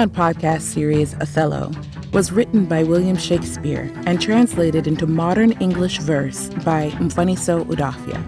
The 0.00 0.08
Play 0.08 0.24
On 0.24 0.32
podcast 0.32 0.62
series, 0.62 1.14
Othello, 1.20 1.70
was 2.14 2.32
written 2.32 2.64
by 2.64 2.84
William 2.84 3.18
Shakespeare 3.18 3.92
and 4.06 4.18
translated 4.18 4.86
into 4.86 5.06
modern 5.06 5.52
English 5.60 5.98
verse 5.98 6.48
by 6.64 6.88
Mfoniso 6.92 7.66
Udofia. 7.66 8.18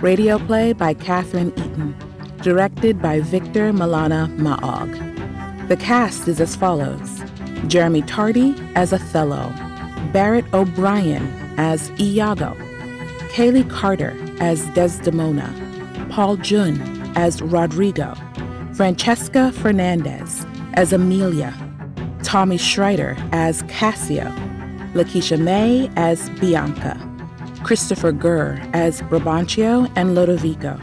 Radio 0.00 0.38
play 0.38 0.72
by 0.72 0.94
Catherine 0.94 1.52
Eaton. 1.58 1.94
Directed 2.40 3.02
by 3.02 3.20
Victor 3.20 3.70
Malana 3.70 4.34
Maog. 4.38 5.68
The 5.68 5.76
cast 5.76 6.26
is 6.26 6.40
as 6.40 6.56
follows 6.56 7.22
Jeremy 7.66 8.00
Tardy 8.00 8.54
as 8.74 8.94
Othello, 8.94 9.52
Barret 10.10 10.46
O'Brien 10.54 11.26
as 11.58 11.90
Iago, 12.00 12.54
Kayli 13.28 13.68
Carter 13.68 14.16
as 14.40 14.64
Desdemona, 14.70 15.52
Paul 16.08 16.38
Juhn 16.38 16.78
as 17.14 17.42
Roderigo, 17.42 18.14
Francesca 18.72 19.52
Fernandez 19.52 20.46
as 20.74 20.92
Emilia, 20.92 21.52
Tommy 22.22 22.56
Shrider 22.56 23.16
as 23.32 23.62
Cassio, 23.64 24.24
Lakisha 24.94 25.40
May 25.40 25.90
as 25.96 26.30
Bianca, 26.40 26.98
Christopher 27.64 28.12
Gurr 28.12 28.60
as 28.72 29.02
Brabantio 29.02 29.90
and 29.96 30.16
Lodovico, 30.16 30.78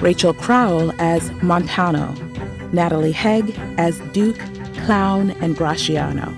Rachel 0.00 0.34
Crowl 0.34 0.92
as 1.00 1.30
Montano, 1.42 2.12
Natalie 2.72 3.12
Hegg 3.12 3.56
as 3.78 3.98
Duke, 4.12 4.38
Clown, 4.84 5.30
and 5.40 5.56
Gratiano. 5.56 6.32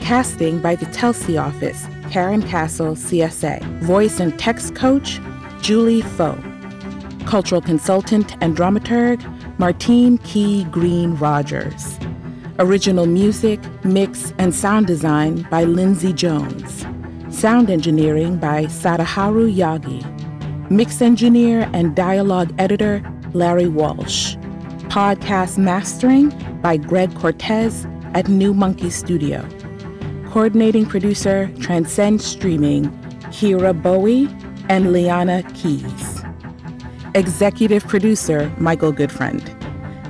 Casting 0.00 0.58
by 0.60 0.74
the 0.74 0.86
Telsey 0.86 1.38
office, 1.40 1.84
Karyn 2.10 2.42
Casl, 2.42 2.96
CSA. 2.96 3.62
Voice 3.80 4.20
and 4.20 4.38
text 4.38 4.74
coach, 4.74 5.20
Julie 5.60 6.00
Foh. 6.00 6.38
Cultural 7.26 7.60
consultant 7.60 8.34
and 8.40 8.56
dramaturg, 8.56 9.20
Martine 9.60 10.18
Kei 10.18 10.62
Green-Rogers. 10.70 11.98
Original 12.60 13.06
music, 13.06 13.58
mix, 13.84 14.32
and 14.38 14.54
sound 14.54 14.86
design 14.86 15.48
by 15.50 15.64
Lindsay 15.64 16.12
Jones. 16.12 16.86
Sound 17.28 17.68
engineering 17.68 18.36
by 18.36 18.66
Sadaharu 18.66 19.52
Yagi. 19.52 20.00
Mix 20.70 21.02
engineer 21.02 21.68
and 21.72 21.96
dialogue 21.96 22.54
editor, 22.60 23.02
Larry 23.34 23.66
Walsh. 23.66 24.36
Podcast 24.90 25.58
mastering 25.58 26.30
by 26.62 26.76
Greg 26.76 27.12
Cortez 27.16 27.84
at 28.14 28.28
New 28.28 28.54
Monkey 28.54 28.90
Studio. 28.90 29.44
Coordinating 30.30 30.86
producer, 30.86 31.50
Transcend 31.58 32.22
Streaming, 32.22 32.84
Kyra 33.32 33.74
Bowie 33.82 34.28
and 34.68 34.92
Leanna 34.92 35.42
Keyes. 35.54 36.07
Executive 37.14 37.86
producer, 37.86 38.52
Michael 38.58 38.92
Goodfriend. 38.92 39.54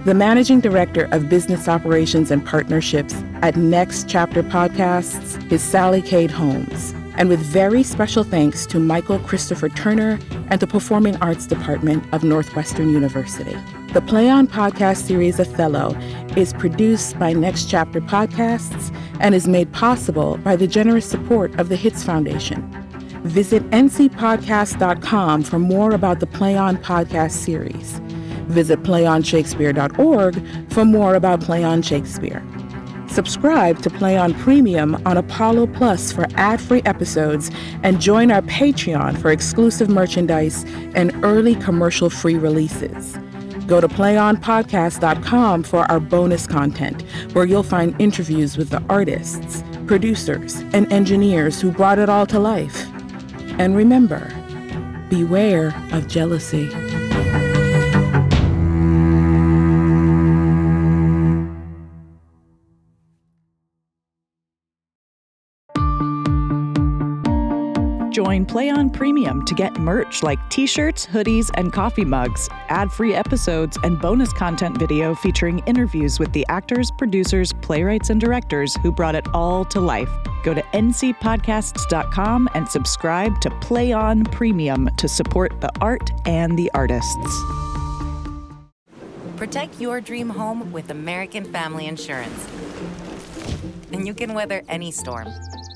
The 0.05 0.15
managing 0.15 0.61
director 0.61 1.09
of 1.13 1.29
business 1.29 1.69
operations 1.69 2.31
and 2.31 2.45
partnerships 2.45 3.15
at 3.43 3.57
Next 3.57 4.09
Chapter 4.09 4.43
Podcasts 4.43 5.53
is 5.53 5.63
Sallycade 5.63 6.31
Holmes. 6.31 6.95
And 7.17 7.29
with 7.29 7.41
very 7.41 7.83
special 7.83 8.25
thanks 8.25 8.67
to 8.67 8.81
Michael 8.81 9.19
Christopher 9.21 9.69
Turner 9.69 10.19
and 10.51 10.61
the 10.61 10.67
Performing 10.67 11.17
Arts 11.17 11.47
Department 11.47 12.05
of 12.13 12.25
Northwestern 12.25 12.91
University. 12.91 13.57
The 13.93 14.01
Play 14.01 14.29
On 14.29 14.47
podcast 14.47 15.07
series 15.07 15.39
Othello 15.39 15.97
is 16.37 16.53
produced 16.53 17.19
by 17.19 17.33
Next 17.33 17.71
Chapter 17.71 18.01
Podcasts 18.01 18.95
and 19.21 19.35
is 19.35 19.47
made 19.47 19.73
possible 19.73 20.37
by 20.39 20.57
the 20.57 20.67
generous 20.67 21.09
support 21.09 21.59
of 21.59 21.69
the 21.69 21.77
Hitz 21.77 22.03
Foundation. 22.03 22.88
Visit 23.25 23.63
ncpodcast.com 23.71 25.43
for 25.43 25.59
more 25.59 25.93
about 25.93 26.21
the 26.21 26.27
Play 26.27 26.57
On 26.57 26.77
podcast 26.77 27.33
series. 27.33 28.01
Visit 28.49 28.83
playonshakespeare.org 28.83 30.73
for 30.73 30.85
more 30.85 31.15
about 31.15 31.41
Play 31.41 31.65
On 31.65 31.83
Shakespeare. 31.83 32.43
Subscribe 33.09 33.83
to 33.83 33.91
Play 33.91 34.17
On 34.17 34.35
Premium 34.35 34.95
on 35.07 35.17
Apollo 35.17 35.69
Plus 35.69 36.13
for 36.13 36.27
ad 36.35 36.61
free 36.61 36.83
episodes 36.85 37.51
and 37.83 38.01
join 38.01 38.31
our 38.31 38.43
Patreon 38.43 39.19
for 39.19 39.31
exclusive 39.31 39.89
merchandise 39.89 40.65
and 40.95 41.13
early 41.25 41.55
commercial 41.57 42.11
free 42.11 42.37
releases. 42.37 43.19
Go 43.67 43.81
to 43.81 43.89
playonpodcast.com 43.89 45.62
for 45.62 45.91
our 45.91 46.01
bonus 46.01 46.47
content, 46.47 47.03
where 47.33 47.45
you'll 47.45 47.62
find 47.62 47.99
interviews 48.01 48.57
with 48.57 48.71
the 48.71 48.83
artists, 48.89 49.62
producers, 49.87 50.61
and 50.73 50.91
engineers 50.93 51.61
who 51.61 51.71
brought 51.71 51.99
it 51.99 52.09
all 52.09 52.27
to 52.27 52.39
life. 52.39 52.87
And 53.59 53.77
remember, 53.77 54.33
beware 55.09 55.75
of 55.93 56.07
jealousy. 56.07 56.88
Join 68.19 68.45
Play 68.47 68.69
On 68.69 68.91
Premium 68.91 69.45
to 69.45 69.55
get 69.55 69.79
merch 69.79 70.25
like 70.25 70.41
t 70.51 70.66
shirts, 70.66 71.07
hoodies, 71.07 71.53
and 71.55 71.73
coffee 71.73 72.05
mugs, 72.05 72.49
ad 72.69 72.91
free 72.91 73.14
episodes, 73.14 73.79
and 73.85 74.01
bonus 74.01 74.33
content 74.33 74.77
video 74.77 75.14
featuring 75.14 75.61
interviews 75.66 76.19
with 76.19 76.33
the 76.33 76.45
actors, 76.49 76.91
producers, 76.99 77.53
playwrights, 77.62 78.11
and 78.11 78.21
directors 78.21 78.75
who 78.83 78.91
brought 78.91 79.14
it 79.14 79.25
all 79.33 79.64
to 79.66 79.79
life. 79.79 80.11
Go 80.43 80.53
to 80.53 80.62
ncpodcasts.com 80.62 82.49
and 82.55 82.69
subscribe 82.69 83.41
to 83.41 83.51
Play 83.61 83.93
On 83.93 84.25
Premium 84.25 84.91
to 84.97 85.07
support 85.07 85.61
the 85.61 85.71
art 85.81 86.11
and 86.27 86.59
the 86.59 86.69
artists. 86.75 87.41
Protect 89.37 89.81
your 89.81 90.01
dream 90.01 90.29
home 90.29 90.73
with 90.73 90.91
American 90.91 91.45
Family 91.45 91.87
Insurance. 91.87 92.49
And 93.93 94.09
you 94.09 94.12
can 94.12 94.35
weather 94.35 94.64
any 94.69 94.91
storm. 94.91 95.29